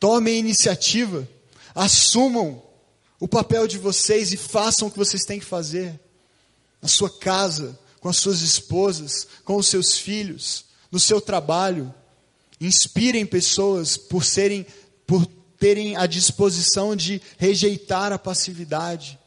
tomem 0.00 0.38
iniciativa, 0.38 1.28
assumam 1.74 2.62
o 3.20 3.28
papel 3.28 3.66
de 3.66 3.78
vocês 3.78 4.32
e 4.32 4.36
façam 4.36 4.88
o 4.88 4.90
que 4.90 4.98
vocês 4.98 5.24
têm 5.24 5.38
que 5.38 5.46
fazer. 5.46 5.98
Na 6.82 6.88
sua 6.88 7.08
casa, 7.08 7.78
com 8.00 8.08
as 8.08 8.16
suas 8.16 8.42
esposas, 8.42 9.26
com 9.44 9.56
os 9.56 9.66
seus 9.66 9.96
filhos, 9.96 10.66
no 10.90 11.00
seu 11.00 11.20
trabalho. 11.20 11.94
Inspirem 12.60 13.26
pessoas 13.26 13.96
por 13.96 14.24
serem, 14.24 14.66
por 15.06 15.26
terem 15.58 15.96
a 15.96 16.06
disposição 16.06 16.94
de 16.94 17.20
rejeitar 17.38 18.12
a 18.12 18.18
passividade 18.18 19.18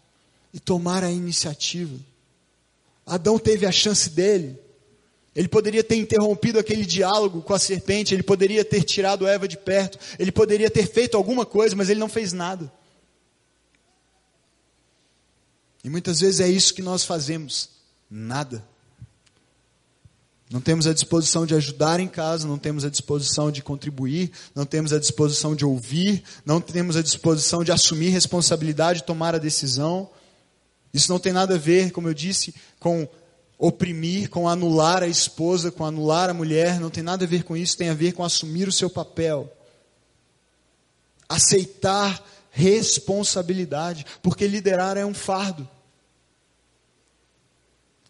e 0.53 0.59
tomar 0.59 1.03
a 1.03 1.11
iniciativa. 1.11 1.97
Adão 3.05 3.39
teve 3.39 3.65
a 3.65 3.71
chance 3.71 4.09
dele. 4.09 4.59
Ele 5.35 5.47
poderia 5.47 5.83
ter 5.83 5.95
interrompido 5.95 6.57
aquele 6.57 6.85
diálogo 6.85 7.41
com 7.41 7.53
a 7.53 7.59
serpente, 7.59 8.13
ele 8.13 8.23
poderia 8.23 8.65
ter 8.65 8.83
tirado 8.83 9.27
Eva 9.27 9.47
de 9.47 9.55
perto, 9.55 9.99
ele 10.17 10.31
poderia 10.31 10.69
ter 10.69 10.87
feito 10.87 11.15
alguma 11.15 11.45
coisa, 11.45 11.75
mas 11.75 11.89
ele 11.89 11.99
não 11.99 12.09
fez 12.09 12.33
nada. 12.33 12.71
E 15.83 15.89
muitas 15.89 16.19
vezes 16.19 16.39
é 16.39 16.49
isso 16.49 16.73
que 16.73 16.81
nós 16.81 17.05
fazemos. 17.05 17.69
Nada. 18.09 18.67
Não 20.49 20.61
temos 20.61 20.87
a 20.87 20.93
disposição 20.93 21.45
de 21.45 21.53
ajudar 21.55 21.99
em 21.99 22.07
casa, 22.07 22.47
não 22.47 22.57
temos 22.57 22.85
a 22.85 22.89
disposição 22.89 23.51
de 23.51 23.61
contribuir, 23.61 24.31
não 24.55 24.65
temos 24.65 24.93
a 24.93 24.99
disposição 24.99 25.53
de 25.53 25.65
ouvir, 25.65 26.23
não 26.45 26.61
temos 26.61 26.95
a 26.95 27.01
disposição 27.01 27.65
de 27.65 27.71
assumir 27.71 28.09
responsabilidade, 28.09 29.03
tomar 29.03 29.35
a 29.35 29.39
decisão. 29.39 30.09
Isso 30.93 31.11
não 31.11 31.19
tem 31.19 31.33
nada 31.33 31.55
a 31.55 31.57
ver, 31.57 31.91
como 31.91 32.07
eu 32.07 32.13
disse, 32.13 32.55
com 32.79 33.07
oprimir, 33.57 34.29
com 34.29 34.47
anular 34.47 35.03
a 35.03 35.07
esposa, 35.07 35.69
com 35.69 35.83
anular 35.83 36.29
a 36.29 36.33
mulher, 36.33 36.79
não 36.79 36.89
tem 36.89 37.03
nada 37.03 37.25
a 37.25 37.27
ver 37.27 37.43
com 37.43 37.57
isso, 37.57 37.75
tem 37.75 37.89
a 37.89 37.93
ver 37.93 38.13
com 38.13 38.23
assumir 38.23 38.69
o 38.69 38.71
seu 38.71 38.89
papel. 38.89 39.51
Aceitar 41.27 42.23
responsabilidade, 42.51 44.05
porque 44.23 44.47
liderar 44.47 44.95
é 44.95 45.05
um 45.05 45.13
fardo. 45.13 45.67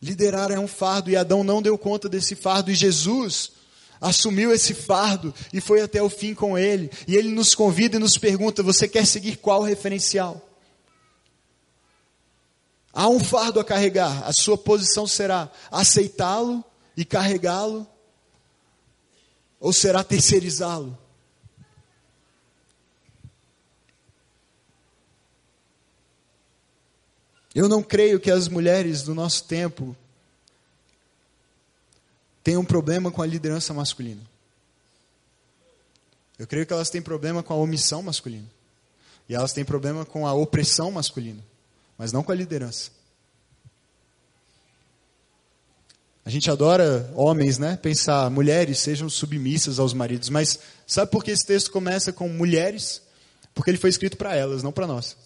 Liderar 0.07 0.51
é 0.51 0.57
um 0.57 0.67
fardo 0.67 1.09
e 1.09 1.17
Adão 1.17 1.43
não 1.43 1.61
deu 1.61 1.77
conta 1.77 2.07
desse 2.07 2.33
fardo 2.33 2.71
e 2.71 2.75
Jesus 2.75 3.51
assumiu 3.99 4.53
esse 4.53 4.73
fardo 4.73 5.33
e 5.51 5.59
foi 5.59 5.81
até 5.81 6.01
o 6.01 6.09
fim 6.09 6.33
com 6.33 6.57
ele. 6.57 6.89
E 7.05 7.17
ele 7.17 7.27
nos 7.29 7.53
convida 7.53 7.97
e 7.97 7.99
nos 7.99 8.17
pergunta: 8.17 8.63
você 8.63 8.87
quer 8.87 9.05
seguir 9.05 9.35
qual 9.35 9.61
referencial? 9.61 10.41
Há 12.93 13.09
um 13.09 13.19
fardo 13.19 13.59
a 13.59 13.65
carregar, 13.65 14.23
a 14.25 14.31
sua 14.31 14.57
posição 14.57 15.05
será 15.05 15.51
aceitá-lo 15.69 16.63
e 16.95 17.03
carregá-lo, 17.03 17.85
ou 19.59 19.73
será 19.73 20.05
terceirizá-lo? 20.05 20.97
Eu 27.57 27.67
não 27.67 27.81
creio 27.81 28.19
que 28.19 28.29
as 28.29 28.47
mulheres 28.47 29.01
do 29.01 29.15
nosso 29.15 29.45
tempo 29.45 29.97
tenham 32.43 32.63
problema 32.63 33.09
com 33.09 33.23
a 33.23 33.25
liderança 33.25 33.73
masculina. 33.73 34.21
Eu 36.37 36.45
creio 36.45 36.67
que 36.67 36.73
elas 36.73 36.91
têm 36.91 37.01
problema 37.01 37.41
com 37.41 37.55
a 37.55 37.57
omissão 37.57 38.03
masculina. 38.03 38.45
E 39.27 39.33
elas 39.33 39.53
têm 39.53 39.65
problema 39.65 40.05
com 40.05 40.27
a 40.27 40.33
opressão 40.33 40.91
masculina, 40.91 41.43
mas 41.97 42.11
não 42.11 42.21
com 42.21 42.31
a 42.31 42.35
liderança. 42.35 42.91
A 46.23 46.29
gente 46.29 46.51
adora 46.51 47.11
homens, 47.15 47.57
né? 47.57 47.75
Pensar 47.75 48.29
mulheres 48.29 48.77
sejam 48.77 49.09
submissas 49.09 49.79
aos 49.79 49.95
maridos, 49.95 50.29
mas 50.29 50.59
sabe 50.85 51.09
por 51.09 51.23
que 51.23 51.31
esse 51.31 51.43
texto 51.43 51.71
começa 51.71 52.13
com 52.13 52.29
mulheres? 52.29 53.01
Porque 53.55 53.71
ele 53.71 53.79
foi 53.79 53.89
escrito 53.89 54.15
para 54.15 54.35
elas, 54.35 54.61
não 54.61 54.71
para 54.71 54.85
nós. 54.85 55.17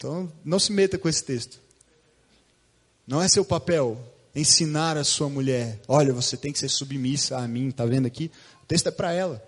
Então, 0.00 0.32
não 0.42 0.58
se 0.58 0.72
meta 0.72 0.96
com 0.96 1.10
esse 1.10 1.22
texto. 1.22 1.60
Não 3.06 3.20
é 3.20 3.28
seu 3.28 3.44
papel 3.44 4.02
ensinar 4.34 4.96
a 4.96 5.04
sua 5.04 5.28
mulher, 5.28 5.78
olha, 5.86 6.10
você 6.10 6.38
tem 6.38 6.50
que 6.50 6.58
ser 6.58 6.70
submissa 6.70 7.36
a 7.36 7.46
mim, 7.46 7.70
tá 7.70 7.84
vendo 7.84 8.06
aqui? 8.06 8.30
O 8.62 8.66
texto 8.66 8.86
é 8.86 8.90
para 8.90 9.12
ela. 9.12 9.46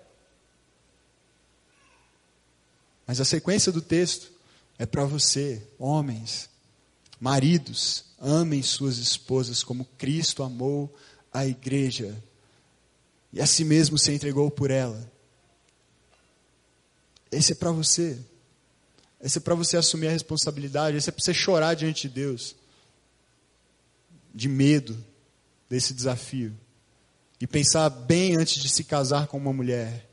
Mas 3.07 3.19
a 3.19 3.25
sequência 3.25 3.71
do 3.71 3.81
texto 3.81 4.31
é 4.77 4.85
para 4.85 5.05
você, 5.05 5.65
homens, 5.79 6.47
maridos, 7.19 8.05
amem 8.19 8.61
suas 8.61 8.99
esposas 8.99 9.63
como 9.63 9.85
Cristo 9.97 10.43
amou 10.43 10.95
a 11.33 11.47
igreja 11.47 12.15
e 13.31 13.41
a 13.41 13.47
si 13.47 13.65
mesmo 13.65 13.97
se 13.97 14.11
entregou 14.11 14.51
por 14.51 14.69
ela. 14.69 15.11
Esse 17.31 17.53
é 17.53 17.55
para 17.55 17.71
você. 17.71 18.19
Esse 19.23 19.37
é 19.37 19.41
para 19.41 19.55
você 19.55 19.77
assumir 19.77 20.07
a 20.07 20.11
responsabilidade, 20.11 20.97
esse 20.97 21.07
é 21.07 21.11
para 21.11 21.23
você 21.23 21.33
chorar 21.33 21.75
diante 21.75 22.09
de 22.09 22.13
Deus, 22.13 22.57
de 24.35 24.49
medo 24.49 25.01
desse 25.69 25.93
desafio, 25.93 26.53
e 27.39 27.47
pensar 27.47 27.89
bem 27.89 28.35
antes 28.35 28.61
de 28.61 28.67
se 28.67 28.83
casar 28.83 29.27
com 29.27 29.37
uma 29.37 29.53
mulher. 29.53 30.09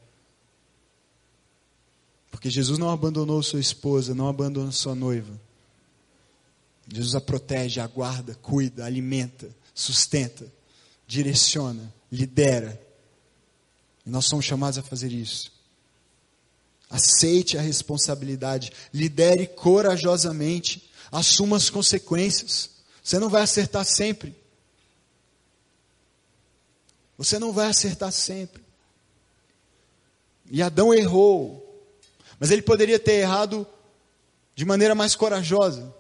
Porque 2.30 2.48
Jesus 2.48 2.78
não 2.78 2.88
abandonou 2.88 3.42
sua 3.42 3.58
esposa, 3.58 4.14
não 4.14 4.28
abandonou 4.28 4.70
sua 4.70 4.94
noiva. 4.94 5.40
Jesus 6.86 7.16
a 7.16 7.20
protege, 7.20 7.80
a 7.80 7.86
guarda, 7.88 8.36
cuida, 8.36 8.84
alimenta, 8.84 9.50
sustenta, 9.74 10.46
direciona, 11.04 11.92
lidera. 12.12 12.80
E 14.06 14.10
nós 14.10 14.26
somos 14.26 14.44
chamados 14.44 14.78
a 14.78 14.82
fazer 14.82 15.10
isso. 15.10 15.59
Aceite 16.90 17.56
a 17.56 17.60
responsabilidade, 17.60 18.72
lidere 18.92 19.46
corajosamente, 19.46 20.90
assuma 21.12 21.56
as 21.56 21.70
consequências. 21.70 22.70
Você 23.02 23.18
não 23.18 23.30
vai 23.30 23.42
acertar 23.42 23.84
sempre. 23.84 24.36
Você 27.16 27.38
não 27.38 27.52
vai 27.52 27.66
acertar 27.66 28.10
sempre. 28.10 28.62
E 30.50 30.60
Adão 30.62 30.92
errou. 30.92 31.66
Mas 32.40 32.50
ele 32.50 32.62
poderia 32.62 32.98
ter 32.98 33.20
errado 33.20 33.66
de 34.56 34.64
maneira 34.64 34.94
mais 34.94 35.14
corajosa. 35.14 35.94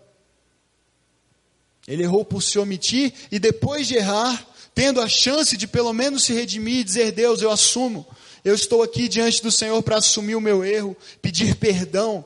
Ele 1.86 2.02
errou 2.02 2.24
por 2.24 2.42
se 2.42 2.58
omitir 2.58 3.12
e 3.30 3.38
depois 3.38 3.86
de 3.86 3.96
errar, 3.96 4.46
tendo 4.74 5.00
a 5.00 5.08
chance 5.08 5.56
de 5.56 5.66
pelo 5.66 5.92
menos 5.92 6.24
se 6.24 6.32
redimir 6.32 6.78
e 6.78 6.84
dizer: 6.84 7.12
Deus, 7.12 7.42
eu 7.42 7.50
assumo, 7.50 8.06
eu 8.44 8.54
estou 8.54 8.82
aqui 8.82 9.08
diante 9.08 9.42
do 9.42 9.50
Senhor 9.50 9.82
para 9.82 9.96
assumir 9.96 10.34
o 10.34 10.40
meu 10.40 10.64
erro, 10.64 10.96
pedir 11.20 11.56
perdão. 11.56 12.24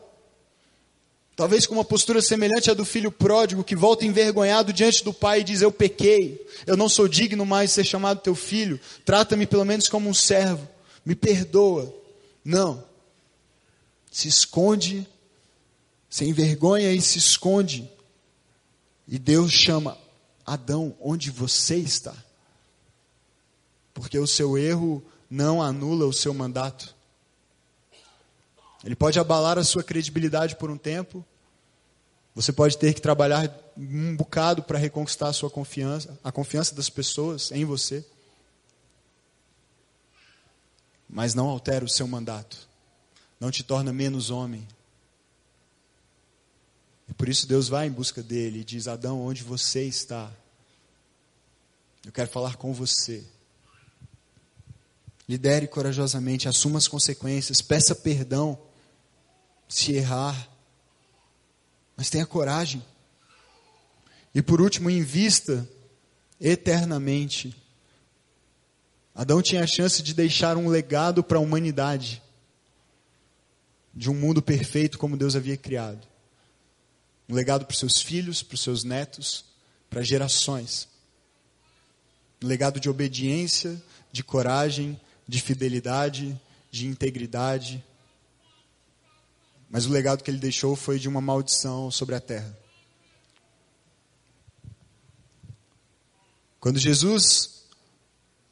Talvez 1.36 1.66
com 1.66 1.74
uma 1.74 1.84
postura 1.84 2.22
semelhante 2.22 2.70
à 2.70 2.74
do 2.74 2.84
filho 2.84 3.10
pródigo 3.10 3.64
que 3.64 3.74
volta 3.74 4.06
envergonhado 4.06 4.72
diante 4.72 5.02
do 5.02 5.12
pai 5.12 5.40
e 5.40 5.44
diz: 5.44 5.62
Eu 5.62 5.72
pequei, 5.72 6.46
eu 6.66 6.76
não 6.76 6.88
sou 6.88 7.08
digno 7.08 7.44
mais 7.44 7.70
de 7.70 7.74
ser 7.74 7.84
chamado 7.84 8.20
teu 8.20 8.36
filho, 8.36 8.78
trata-me 9.04 9.46
pelo 9.46 9.64
menos 9.64 9.88
como 9.88 10.08
um 10.08 10.14
servo, 10.14 10.68
me 11.04 11.14
perdoa. 11.14 11.92
Não. 12.44 12.84
Se 14.12 14.28
esconde, 14.28 15.08
se 16.08 16.24
envergonha 16.24 16.92
e 16.92 17.00
se 17.02 17.18
esconde. 17.18 17.90
E 19.08 19.18
Deus 19.18 19.52
chama 19.52 19.98
Adão, 20.46 20.94
onde 21.00 21.30
você 21.30 21.76
está? 21.76 22.14
Porque 23.92 24.18
o 24.18 24.26
seu 24.26 24.56
erro 24.56 25.04
não 25.34 25.60
anula 25.60 26.06
o 26.06 26.12
seu 26.12 26.32
mandato. 26.32 26.94
Ele 28.84 28.94
pode 28.94 29.18
abalar 29.18 29.58
a 29.58 29.64
sua 29.64 29.82
credibilidade 29.82 30.54
por 30.54 30.70
um 30.70 30.78
tempo. 30.78 31.24
Você 32.36 32.52
pode 32.52 32.78
ter 32.78 32.94
que 32.94 33.00
trabalhar 33.00 33.52
um 33.76 34.14
bocado 34.14 34.62
para 34.62 34.78
reconquistar 34.78 35.28
a 35.28 35.32
sua 35.32 35.50
confiança, 35.50 36.16
a 36.22 36.30
confiança 36.30 36.72
das 36.72 36.88
pessoas 36.88 37.50
em 37.50 37.64
você. 37.64 38.06
Mas 41.08 41.34
não 41.34 41.48
altera 41.48 41.84
o 41.84 41.88
seu 41.88 42.06
mandato. 42.06 42.68
Não 43.40 43.50
te 43.50 43.64
torna 43.64 43.92
menos 43.92 44.30
homem. 44.30 44.66
E 47.08 47.14
por 47.14 47.28
isso 47.28 47.48
Deus 47.48 47.68
vai 47.68 47.88
em 47.88 47.92
busca 47.92 48.22
dele 48.22 48.60
e 48.60 48.64
diz: 48.64 48.86
Adão, 48.86 49.20
onde 49.20 49.42
você 49.42 49.82
está? 49.82 50.30
Eu 52.04 52.12
quero 52.12 52.28
falar 52.28 52.56
com 52.56 52.72
você. 52.72 53.24
Lidere 55.28 55.66
corajosamente, 55.66 56.48
assuma 56.48 56.78
as 56.78 56.86
consequências, 56.86 57.62
peça 57.62 57.94
perdão 57.94 58.58
se 59.68 59.92
errar. 59.92 60.48
Mas 61.96 62.10
tenha 62.10 62.26
coragem. 62.26 62.84
E 64.34 64.42
por 64.42 64.60
último, 64.60 64.90
invista 64.90 65.68
eternamente. 66.40 67.56
Adão 69.14 69.40
tinha 69.40 69.62
a 69.62 69.66
chance 69.66 70.02
de 70.02 70.12
deixar 70.12 70.56
um 70.56 70.68
legado 70.68 71.22
para 71.22 71.38
a 71.38 71.40
humanidade, 71.40 72.20
de 73.94 74.10
um 74.10 74.14
mundo 74.14 74.42
perfeito 74.42 74.98
como 74.98 75.16
Deus 75.16 75.36
havia 75.36 75.56
criado. 75.56 76.06
Um 77.28 77.34
legado 77.34 77.64
para 77.64 77.72
os 77.72 77.78
seus 77.78 78.02
filhos, 78.02 78.42
para 78.42 78.56
os 78.56 78.60
seus 78.60 78.82
netos, 78.84 79.44
para 79.88 80.02
gerações. 80.02 80.88
Um 82.42 82.46
legado 82.46 82.80
de 82.80 82.90
obediência, 82.90 83.80
de 84.12 84.22
coragem, 84.24 85.00
de 85.26 85.40
fidelidade, 85.40 86.40
de 86.70 86.86
integridade, 86.86 87.84
mas 89.70 89.86
o 89.86 89.90
legado 89.90 90.22
que 90.22 90.30
ele 90.30 90.38
deixou 90.38 90.76
foi 90.76 90.98
de 90.98 91.08
uma 91.08 91.20
maldição 91.20 91.90
sobre 91.90 92.14
a 92.14 92.20
terra. 92.20 92.56
Quando 96.60 96.78
Jesus 96.78 97.64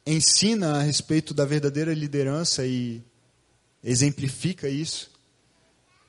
ensina 0.05 0.79
a 0.79 0.81
respeito 0.81 1.33
da 1.33 1.45
verdadeira 1.45 1.93
liderança 1.93 2.65
e 2.65 3.01
exemplifica 3.83 4.67
isso, 4.69 5.09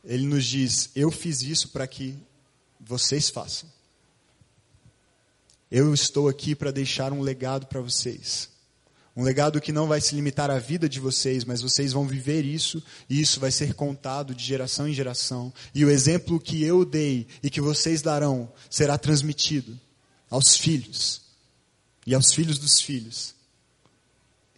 ele 0.04 0.26
nos 0.26 0.44
diz: 0.44 0.90
Eu 0.94 1.10
fiz 1.10 1.42
isso 1.42 1.68
para 1.68 1.86
que 1.86 2.18
vocês 2.80 3.30
façam. 3.30 3.70
Eu 5.70 5.94
estou 5.94 6.28
aqui 6.28 6.54
para 6.54 6.70
deixar 6.70 7.12
um 7.12 7.20
legado 7.20 7.66
para 7.66 7.80
vocês. 7.80 8.50
Um 9.16 9.22
legado 9.22 9.60
que 9.60 9.70
não 9.70 9.86
vai 9.86 10.00
se 10.00 10.14
limitar 10.14 10.50
à 10.50 10.58
vida 10.58 10.88
de 10.88 10.98
vocês, 10.98 11.44
mas 11.44 11.62
vocês 11.62 11.92
vão 11.92 12.06
viver 12.06 12.44
isso, 12.44 12.82
e 13.08 13.20
isso 13.20 13.38
vai 13.38 13.52
ser 13.52 13.74
contado 13.74 14.34
de 14.34 14.44
geração 14.44 14.88
em 14.88 14.92
geração. 14.92 15.52
E 15.72 15.84
o 15.84 15.90
exemplo 15.90 16.40
que 16.40 16.64
eu 16.64 16.84
dei 16.84 17.28
e 17.40 17.48
que 17.48 17.60
vocês 17.60 18.02
darão 18.02 18.52
será 18.68 18.98
transmitido 18.98 19.78
aos 20.28 20.56
filhos 20.56 21.22
e 22.04 22.14
aos 22.14 22.32
filhos 22.32 22.58
dos 22.58 22.80
filhos. 22.80 23.34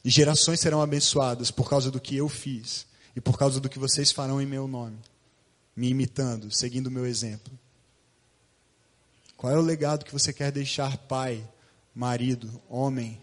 E 0.02 0.08
gerações 0.08 0.60
serão 0.60 0.80
abençoadas 0.80 1.50
por 1.50 1.68
causa 1.68 1.90
do 1.90 2.00
que 2.00 2.16
eu 2.16 2.28
fiz 2.28 2.86
e 3.14 3.20
por 3.20 3.36
causa 3.36 3.60
do 3.60 3.68
que 3.68 3.78
vocês 3.78 4.10
farão 4.10 4.40
em 4.40 4.46
meu 4.46 4.66
nome, 4.66 4.98
me 5.74 5.88
imitando, 5.88 6.50
seguindo 6.50 6.86
o 6.86 6.90
meu 6.90 7.04
exemplo. 7.04 7.52
Qual 9.36 9.52
é 9.52 9.58
o 9.58 9.62
legado 9.62 10.04
que 10.04 10.12
você 10.12 10.32
quer 10.32 10.50
deixar, 10.50 10.96
pai, 10.96 11.46
marido, 11.94 12.62
homem, 12.68 13.20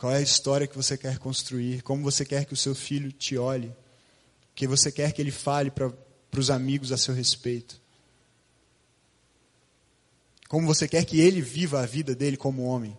qual 0.00 0.14
é 0.14 0.16
a 0.16 0.22
história 0.22 0.66
que 0.66 0.74
você 0.74 0.96
quer 0.96 1.18
construir? 1.18 1.82
Como 1.82 2.02
você 2.02 2.24
quer 2.24 2.46
que 2.46 2.54
o 2.54 2.56
seu 2.56 2.74
filho 2.74 3.12
te 3.12 3.36
olhe? 3.36 3.68
O 3.68 4.54
que 4.54 4.66
você 4.66 4.90
quer 4.90 5.12
que 5.12 5.20
ele 5.20 5.30
fale 5.30 5.70
para 5.70 5.92
os 6.38 6.48
amigos 6.48 6.90
a 6.90 6.96
seu 6.96 7.12
respeito? 7.14 7.78
Como 10.48 10.66
você 10.66 10.88
quer 10.88 11.04
que 11.04 11.20
ele 11.20 11.42
viva 11.42 11.82
a 11.82 11.86
vida 11.86 12.14
dele 12.14 12.38
como 12.38 12.64
homem? 12.64 12.96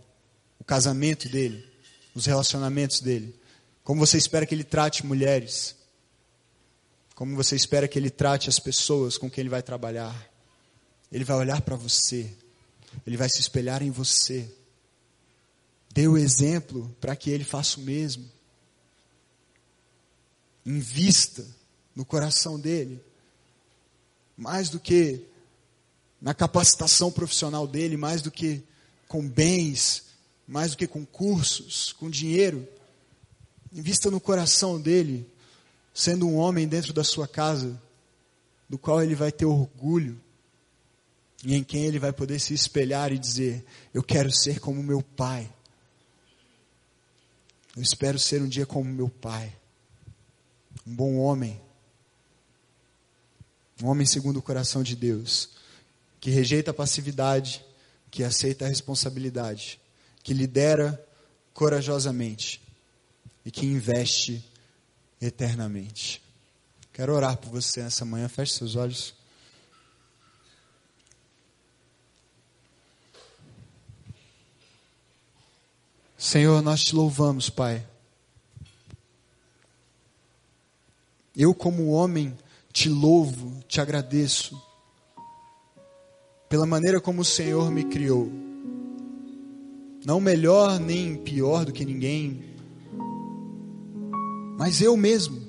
O 0.60 0.64
casamento 0.64 1.28
dele? 1.28 1.68
Os 2.14 2.28
relacionamentos 2.28 3.02
dele? 3.02 3.36
Como 3.84 4.00
você 4.00 4.16
espera 4.16 4.46
que 4.46 4.54
ele 4.54 4.64
trate 4.64 5.04
mulheres? 5.04 5.76
Como 7.16 7.36
você 7.36 7.56
espera 7.56 7.88
que 7.88 7.98
ele 7.98 8.12
trate 8.12 8.48
as 8.48 8.60
pessoas 8.60 9.18
com 9.18 9.28
quem 9.28 9.42
ele 9.42 9.50
vai 9.50 9.64
trabalhar? 9.64 10.32
Ele 11.12 11.24
vai 11.24 11.38
olhar 11.38 11.62
para 11.62 11.76
você. 11.76 12.32
Ele 13.08 13.18
vai 13.18 13.28
se 13.28 13.40
espelhar 13.40 13.82
em 13.82 13.90
você. 13.90 14.61
Dê 15.94 16.08
o 16.08 16.18
exemplo 16.18 16.96
para 17.00 17.16
que 17.16 17.30
ele 17.30 17.44
faça 17.44 17.80
o 17.80 17.84
mesmo. 17.84 18.30
Invista 20.66 21.46
no 21.96 22.06
coração 22.06 22.60
dele. 22.60 23.04
Mais 24.38 24.70
do 24.70 24.80
que 24.80 25.26
na 26.22 26.34
capacitação 26.34 27.12
profissional 27.12 27.68
dele, 27.68 27.98
mais 27.98 28.22
do 28.22 28.32
que 28.32 28.64
com 29.08 29.28
bens, 29.28 30.04
mais 30.48 30.72
do 30.72 30.78
que 30.78 30.88
com 30.88 31.06
cursos, 31.06 31.92
com 31.94 32.10
dinheiro. 32.10 32.68
Invista 33.74 34.10
no 34.10 34.20
coração 34.20 34.80
dele, 34.80 35.30
sendo 35.94 36.28
um 36.28 36.36
homem 36.36 36.68
dentro 36.68 36.94
da 36.94 37.04
sua 37.04 37.28
casa, 37.28 37.82
do 38.70 38.78
qual 38.78 39.04
ele 39.04 39.16
vai 39.16 39.32
ter 39.32 39.46
orgulho 39.46 40.20
e 41.44 41.56
em 41.56 41.64
quem 41.64 41.86
ele 41.86 42.00
vai 42.00 42.14
poder 42.14 42.40
se 42.40 42.54
espelhar 42.54 43.12
e 43.12 43.18
dizer: 43.18 43.66
Eu 43.94 44.04
quero 44.04 44.32
ser 44.32 44.60
como 44.60 44.82
meu 44.82 45.02
pai. 45.02 45.52
Eu 47.76 47.82
espero 47.82 48.20
ser 48.20 48.42
um 48.42 48.48
dia 48.48 48.66
como 48.66 48.92
meu 48.92 49.10
pai, 49.10 49.56
um 50.86 50.94
bom 50.94 51.18
homem, 51.18 51.62
um 53.82 53.88
homem 53.88 54.06
segundo 54.06 54.38
o 54.38 54.42
coração 54.42 54.84
de 54.84 54.96
Deus, 54.96 55.50
que 56.20 56.30
rejeita 56.30 56.72
a 56.72 56.74
passividade, 56.74 57.64
que 58.10 58.24
aceita 58.24 58.66
a 58.66 58.68
responsabilidade, 58.68 59.80
que 60.22 60.34
lidera 60.34 61.04
corajosamente 61.54 62.62
e 63.46 63.50
que 63.50 63.66
investe 63.66 64.44
eternamente. 65.20 66.22
Quero 66.94 67.14
orar 67.14 67.38
por 67.38 67.50
você 67.50 67.82
nessa 67.82 68.04
manhã. 68.04 68.28
Feche 68.28 68.54
seus 68.54 68.76
olhos. 68.76 69.16
Senhor, 76.22 76.62
nós 76.62 76.84
te 76.84 76.96
louvamos, 76.96 77.50
Pai. 77.50 77.84
Eu, 81.36 81.52
como 81.52 81.90
homem, 81.90 82.38
te 82.72 82.88
louvo, 82.88 83.60
te 83.68 83.82
agradeço, 83.82 84.56
pela 86.48 86.68
maneira 86.68 87.02
como 87.02 87.22
o 87.22 87.26
Senhor 87.26 87.72
me 87.72 87.86
criou. 87.86 88.32
não 90.06 90.22
melhor 90.22 90.80
nem 90.80 91.16
pior 91.16 91.66
do 91.66 91.74
que 91.74 91.84
ninguém, 91.84 92.54
mas 94.60 94.80
eu 94.80 94.96
mesmo, 94.96 95.42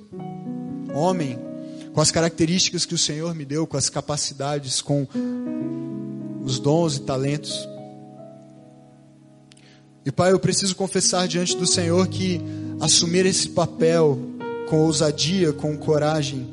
homem, 0.95 1.39
com 1.93 2.01
as 2.01 2.11
características 2.11 2.87
que 2.87 2.95
o 2.95 2.99
Senhor 2.99 3.35
me 3.35 3.45
deu, 3.45 3.67
com 3.67 3.77
as 3.77 3.91
capacidades, 3.91 4.81
com 4.81 5.07
os 6.43 6.59
dons 6.59 6.97
e 6.97 7.01
talentos. 7.03 7.72
E 10.05 10.11
Pai, 10.11 10.33
eu 10.33 10.39
preciso 10.39 10.75
confessar 10.75 11.29
diante 11.29 11.57
do 11.57 11.67
Senhor 11.67 12.07
que 12.09 12.41
assumir 12.81 13.25
esse 13.25 13.49
papel 13.49 14.19
com 14.69 14.81
ousadia, 14.81 15.53
com 15.53 15.77
coragem, 15.77 16.49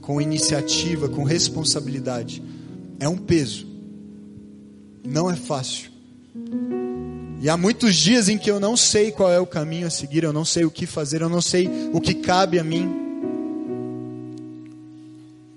com 0.00 0.20
iniciativa, 0.20 1.08
com 1.08 1.22
responsabilidade, 1.22 2.42
é 2.98 3.08
um 3.08 3.16
peso. 3.16 3.66
Não 5.04 5.30
é 5.30 5.36
fácil. 5.36 5.90
E 7.40 7.48
há 7.48 7.56
muitos 7.56 7.94
dias 7.94 8.28
em 8.28 8.38
que 8.38 8.50
eu 8.50 8.58
não 8.58 8.76
sei 8.76 9.12
qual 9.12 9.30
é 9.30 9.38
o 9.38 9.46
caminho 9.46 9.86
a 9.86 9.90
seguir, 9.90 10.24
eu 10.24 10.32
não 10.32 10.44
sei 10.44 10.64
o 10.64 10.70
que 10.70 10.86
fazer, 10.86 11.22
eu 11.22 11.28
não 11.28 11.42
sei 11.42 11.68
o 11.92 12.00
que 12.00 12.14
cabe 12.14 12.58
a 12.58 12.64
mim. 12.64 12.90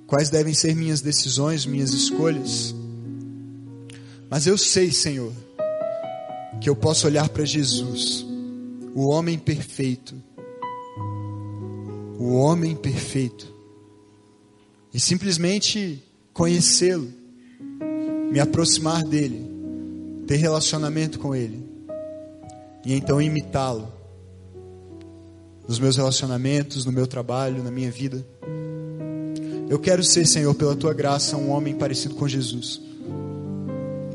Quais 0.06 0.30
devem 0.30 0.54
ser 0.54 0.76
minhas 0.76 1.02
decisões, 1.02 1.66
minhas 1.66 1.94
escolhas. 1.94 2.76
Mas 4.30 4.46
eu 4.46 4.58
sei, 4.58 4.92
Senhor, 4.92 5.32
que 6.62 6.70
eu 6.70 6.76
posso 6.76 7.08
olhar 7.08 7.30
para 7.30 7.46
Jesus, 7.46 8.26
o 8.94 9.10
homem 9.10 9.38
perfeito, 9.38 10.16
o 12.20 12.34
homem 12.34 12.76
perfeito, 12.76 13.54
e 14.94 15.00
simplesmente 15.00 16.04
conhecê-lo, 16.34 17.12
me 18.32 18.40
aproximar 18.40 19.04
dele, 19.04 19.46
ter 20.26 20.38
relacionamento 20.38 21.20
com 21.20 21.36
ele, 21.36 21.64
e 22.86 22.94
então 22.94 23.22
imitá-lo 23.22 23.98
nos 25.68 25.80
meus 25.80 25.98
relacionamentos, 25.98 26.86
no 26.86 26.92
meu 26.92 27.06
trabalho, 27.06 27.62
na 27.62 27.70
minha 27.70 27.92
vida. 27.92 28.26
Eu 29.70 29.78
quero 29.78 30.02
ser, 30.02 30.26
Senhor, 30.26 30.56
pela 30.56 30.76
tua 30.76 30.94
graça, 30.94 31.36
um 31.36 31.50
homem 31.50 31.76
parecido 31.76 32.16
com 32.16 32.26
Jesus. 32.26 32.80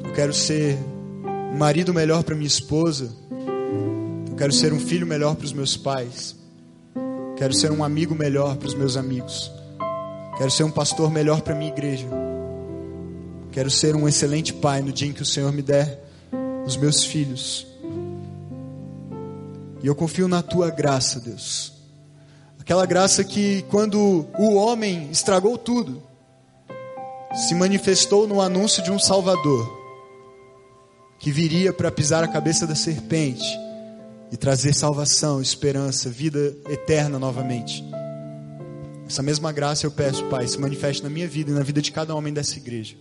Eu 0.02 0.12
quero 0.14 0.32
ser 0.32 0.78
um 1.52 1.58
marido 1.58 1.92
melhor 1.92 2.22
para 2.22 2.34
minha 2.34 2.46
esposa. 2.46 3.12
Eu 4.28 4.34
quero 4.36 4.52
ser 4.52 4.72
um 4.72 4.80
filho 4.80 5.06
melhor 5.06 5.36
para 5.36 5.44
os 5.44 5.52
meus 5.52 5.76
pais. 5.76 6.34
Quero 7.36 7.52
ser 7.52 7.70
um 7.70 7.84
amigo 7.84 8.14
melhor 8.14 8.56
para 8.56 8.68
os 8.68 8.74
meus 8.74 8.96
amigos. 8.96 9.52
Quero 10.38 10.50
ser 10.50 10.64
um 10.64 10.70
pastor 10.70 11.10
melhor 11.10 11.42
para 11.42 11.54
minha 11.54 11.70
igreja. 11.70 12.08
Quero 13.50 13.70
ser 13.70 13.94
um 13.94 14.08
excelente 14.08 14.54
pai 14.54 14.80
no 14.80 14.90
dia 14.90 15.08
em 15.08 15.12
que 15.12 15.20
o 15.20 15.26
Senhor 15.26 15.52
me 15.52 15.60
der 15.60 16.02
os 16.64 16.76
meus 16.78 17.04
filhos. 17.04 17.66
E 19.82 19.86
eu 19.86 19.94
confio 19.94 20.28
na 20.28 20.42
tua 20.42 20.70
graça, 20.70 21.20
Deus. 21.20 21.74
Aquela 22.58 22.86
graça 22.86 23.22
que 23.22 23.62
quando 23.68 24.26
o 24.38 24.54
homem 24.54 25.10
estragou 25.10 25.58
tudo, 25.58 26.02
se 27.34 27.54
manifestou 27.54 28.26
no 28.26 28.40
anúncio 28.40 28.82
de 28.82 28.90
um 28.90 28.98
Salvador 28.98 29.81
que 31.22 31.30
viria 31.30 31.72
para 31.72 31.88
pisar 31.88 32.24
a 32.24 32.28
cabeça 32.28 32.66
da 32.66 32.74
serpente 32.74 33.46
e 34.32 34.36
trazer 34.36 34.74
salvação, 34.74 35.40
esperança, 35.40 36.10
vida 36.10 36.52
eterna 36.68 37.16
novamente. 37.16 37.84
Essa 39.06 39.22
mesma 39.22 39.52
graça 39.52 39.86
eu 39.86 39.92
peço, 39.92 40.24
Pai, 40.24 40.48
se 40.48 40.58
manifeste 40.58 41.00
na 41.00 41.08
minha 41.08 41.28
vida 41.28 41.52
e 41.52 41.54
na 41.54 41.62
vida 41.62 41.80
de 41.80 41.92
cada 41.92 42.12
homem 42.12 42.34
dessa 42.34 42.56
igreja. 42.56 42.96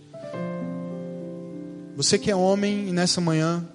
Você 1.96 2.16
que 2.16 2.30
é 2.30 2.36
homem 2.36 2.90
e 2.90 2.92
nessa 2.92 3.20
manhã 3.20 3.68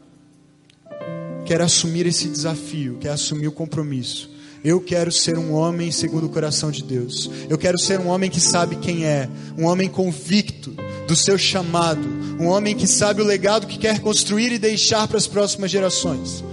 quer 1.46 1.62
assumir 1.62 2.06
esse 2.06 2.30
desafio, 2.30 2.98
quer 3.02 3.10
assumir 3.10 3.50
o 3.50 3.52
compromisso. 3.52 4.32
Eu 4.64 4.82
quero 4.82 5.12
ser 5.12 5.38
um 5.38 5.54
homem 5.54 5.92
segundo 5.92 6.26
o 6.26 6.30
coração 6.30 6.72
de 6.72 6.84
Deus. 6.84 7.30
Eu 7.50 7.58
quero 7.58 7.78
ser 7.78 8.00
um 8.00 8.08
homem 8.08 8.30
que 8.30 8.40
sabe 8.40 8.76
quem 8.78 9.06
é, 9.06 9.30
um 9.58 9.66
homem 9.66 9.88
convicto 9.88 10.76
do 11.08 11.16
seu 11.16 11.38
chamado, 11.38 12.08
um 12.40 12.48
homem 12.48 12.76
que 12.76 12.88
sabe 12.88 13.22
o 13.22 13.26
legado 13.26 13.68
que 13.68 13.78
quer 13.78 14.00
construir 14.00 14.52
e 14.52 14.60
deixar 14.60 15.08
para 15.08 15.18
as 15.18 15.28
próximas 15.28 15.72
gerações. 15.72 16.44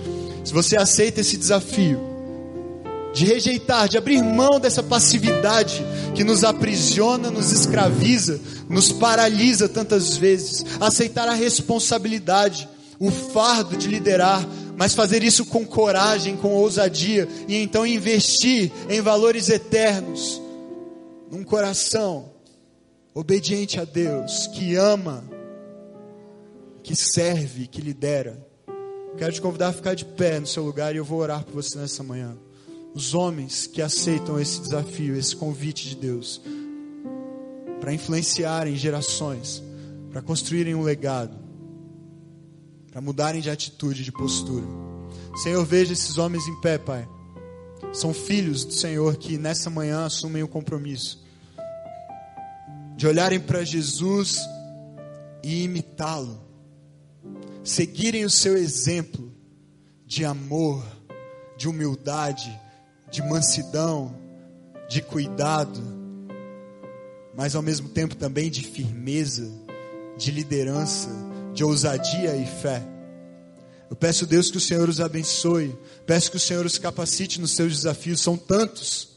Se 0.44 0.52
você 0.52 0.76
aceita 0.76 1.20
esse 1.20 1.36
desafio 1.36 2.14
de 3.14 3.24
rejeitar, 3.24 3.88
de 3.88 3.96
abrir 3.96 4.22
mão 4.22 4.58
dessa 4.58 4.82
passividade 4.82 5.84
que 6.14 6.24
nos 6.24 6.42
aprisiona, 6.42 7.30
nos 7.30 7.52
escraviza, 7.52 8.40
nos 8.68 8.90
paralisa 8.90 9.68
tantas 9.68 10.16
vezes, 10.16 10.66
aceitar 10.80 11.28
a 11.28 11.34
responsabilidade, 11.34 12.68
o 12.98 13.10
fardo 13.10 13.76
de 13.76 13.86
liderar, 13.86 14.44
mas 14.76 14.94
fazer 14.94 15.22
isso 15.22 15.44
com 15.46 15.64
coragem, 15.64 16.36
com 16.36 16.54
ousadia 16.54 17.28
e 17.46 17.56
então 17.56 17.86
investir 17.86 18.72
em 18.88 19.00
valores 19.00 19.48
eternos, 19.48 20.40
num 21.30 21.44
coração 21.44 22.32
obediente 23.14 23.78
a 23.78 23.84
Deus, 23.84 24.48
que 24.48 24.74
ama, 24.74 25.24
que 26.82 26.96
serve, 26.96 27.66
que 27.66 27.80
lidera. 27.80 28.44
Quero 29.16 29.32
te 29.32 29.40
convidar 29.40 29.68
a 29.68 29.72
ficar 29.72 29.94
de 29.94 30.04
pé 30.04 30.40
no 30.40 30.46
seu 30.46 30.64
lugar 30.64 30.94
e 30.94 30.98
eu 30.98 31.04
vou 31.04 31.20
orar 31.20 31.44
por 31.44 31.54
você 31.54 31.78
nessa 31.78 32.02
manhã. 32.02 32.36
Os 32.92 33.14
homens 33.14 33.66
que 33.66 33.80
aceitam 33.80 34.40
esse 34.40 34.60
desafio, 34.60 35.16
esse 35.16 35.34
convite 35.34 35.88
de 35.88 35.96
Deus, 35.96 36.40
para 37.80 37.92
influenciarem 37.92 38.76
gerações, 38.76 39.62
para 40.10 40.22
construírem 40.22 40.74
um 40.74 40.82
legado, 40.82 41.43
para 42.94 43.00
mudarem 43.02 43.40
de 43.40 43.50
atitude, 43.50 44.04
de 44.04 44.12
postura. 44.12 44.64
Senhor, 45.42 45.64
veja 45.66 45.92
esses 45.92 46.16
homens 46.16 46.46
em 46.46 46.60
pé, 46.60 46.78
Pai. 46.78 47.08
São 47.92 48.14
filhos 48.14 48.64
do 48.64 48.72
Senhor 48.72 49.16
que 49.16 49.36
nessa 49.36 49.68
manhã 49.68 50.06
assumem 50.06 50.44
o 50.44 50.48
compromisso 50.48 51.24
de 52.96 53.08
olharem 53.08 53.40
para 53.40 53.64
Jesus 53.64 54.38
e 55.42 55.64
imitá-lo, 55.64 56.40
seguirem 57.64 58.24
o 58.24 58.30
seu 58.30 58.56
exemplo 58.56 59.28
de 60.06 60.24
amor, 60.24 60.86
de 61.56 61.68
humildade, 61.68 62.56
de 63.10 63.20
mansidão, 63.22 64.14
de 64.88 65.02
cuidado, 65.02 65.82
mas 67.36 67.56
ao 67.56 67.62
mesmo 67.62 67.88
tempo 67.88 68.14
também 68.14 68.48
de 68.48 68.62
firmeza, 68.62 69.50
de 70.16 70.30
liderança, 70.30 71.33
de 71.54 71.64
ousadia 71.64 72.36
e 72.36 72.44
fé. 72.44 72.82
Eu 73.88 73.96
peço, 73.96 74.26
Deus, 74.26 74.50
que 74.50 74.56
o 74.56 74.60
Senhor 74.60 74.88
os 74.88 75.00
abençoe, 75.00 75.78
peço 76.04 76.30
que 76.30 76.36
o 76.36 76.40
Senhor 76.40 76.66
os 76.66 76.78
capacite 76.78 77.40
nos 77.40 77.52
seus 77.52 77.72
desafios, 77.76 78.20
são 78.20 78.36
tantos. 78.36 79.10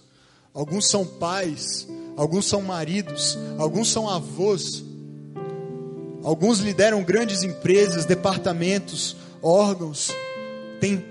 Alguns 0.53 0.87
são 0.89 1.05
pais, 1.05 1.87
alguns 2.15 2.45
são 2.45 2.61
maridos, 2.61 3.37
alguns 3.57 3.89
são 3.89 4.09
avós, 4.09 4.83
alguns 6.23 6.59
lideram 6.59 7.03
grandes 7.03 7.43
empresas, 7.43 8.05
departamentos, 8.05 9.15
órgãos, 9.41 10.11
tem 10.79 11.03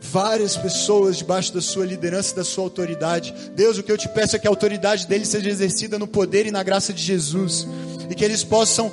várias 0.00 0.56
pessoas 0.56 1.18
debaixo 1.18 1.52
da 1.52 1.60
sua 1.60 1.84
liderança, 1.84 2.34
da 2.34 2.44
sua 2.44 2.64
autoridade. 2.64 3.34
Deus, 3.54 3.78
o 3.78 3.82
que 3.82 3.92
eu 3.92 3.98
te 3.98 4.08
peço 4.08 4.36
é 4.36 4.38
que 4.38 4.46
a 4.46 4.50
autoridade 4.50 5.06
deles 5.06 5.28
seja 5.28 5.48
exercida 5.48 5.98
no 5.98 6.06
poder 6.06 6.46
e 6.46 6.50
na 6.50 6.62
graça 6.62 6.92
de 6.92 7.02
Jesus, 7.02 7.66
e 8.08 8.14
que 8.14 8.24
eles 8.24 8.42
possam 8.42 8.90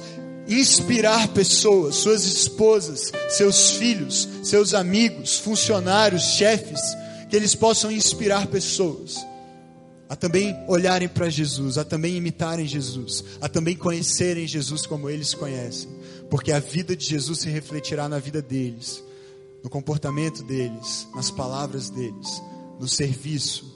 inspirar 0.48 1.28
pessoas, 1.30 1.96
suas 1.96 2.24
esposas, 2.26 3.12
seus 3.30 3.72
filhos, 3.72 4.28
seus 4.44 4.74
amigos, 4.74 5.40
funcionários, 5.40 6.24
chefes, 6.24 6.82
que 7.30 7.36
eles 7.36 7.54
possam 7.56 7.92
inspirar 7.92 8.48
pessoas 8.48 9.18
a 10.10 10.16
também 10.16 10.58
olharem 10.68 11.08
para 11.08 11.30
Jesus, 11.30 11.78
a 11.78 11.84
também 11.84 12.16
imitarem 12.16 12.66
Jesus, 12.66 13.24
a 13.42 13.50
também 13.50 13.76
conhecerem 13.76 14.48
Jesus 14.48 14.86
como 14.86 15.10
eles 15.10 15.34
conhecem, 15.34 15.90
porque 16.30 16.52
a 16.52 16.60
vida 16.60 16.96
de 16.96 17.06
Jesus 17.06 17.40
se 17.40 17.50
refletirá 17.50 18.08
na 18.08 18.20
vida 18.20 18.42
deles, 18.42 19.04
no 19.64 19.70
comportamento 19.70 20.44
deles, 20.44 21.08
nas 21.14 21.30
palavras 21.30 21.90
deles, 21.90 22.42
no 22.80 22.88
serviço, 22.88 23.76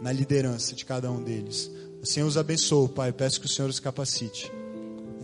na 0.00 0.12
liderança 0.12 0.74
de 0.74 0.84
cada 0.84 1.10
um 1.10 1.22
deles. 1.22 1.70
Assim 2.02 2.20
eu 2.20 2.26
os 2.26 2.36
abençoo, 2.36 2.88
Pai. 2.88 3.12
Peço 3.12 3.40
que 3.40 3.46
o 3.46 3.48
Senhor 3.48 3.68
os 3.68 3.80
capacite. 3.80 4.52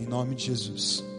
Em 0.01 0.07
nome 0.07 0.35
de 0.35 0.47
Jesus. 0.47 1.10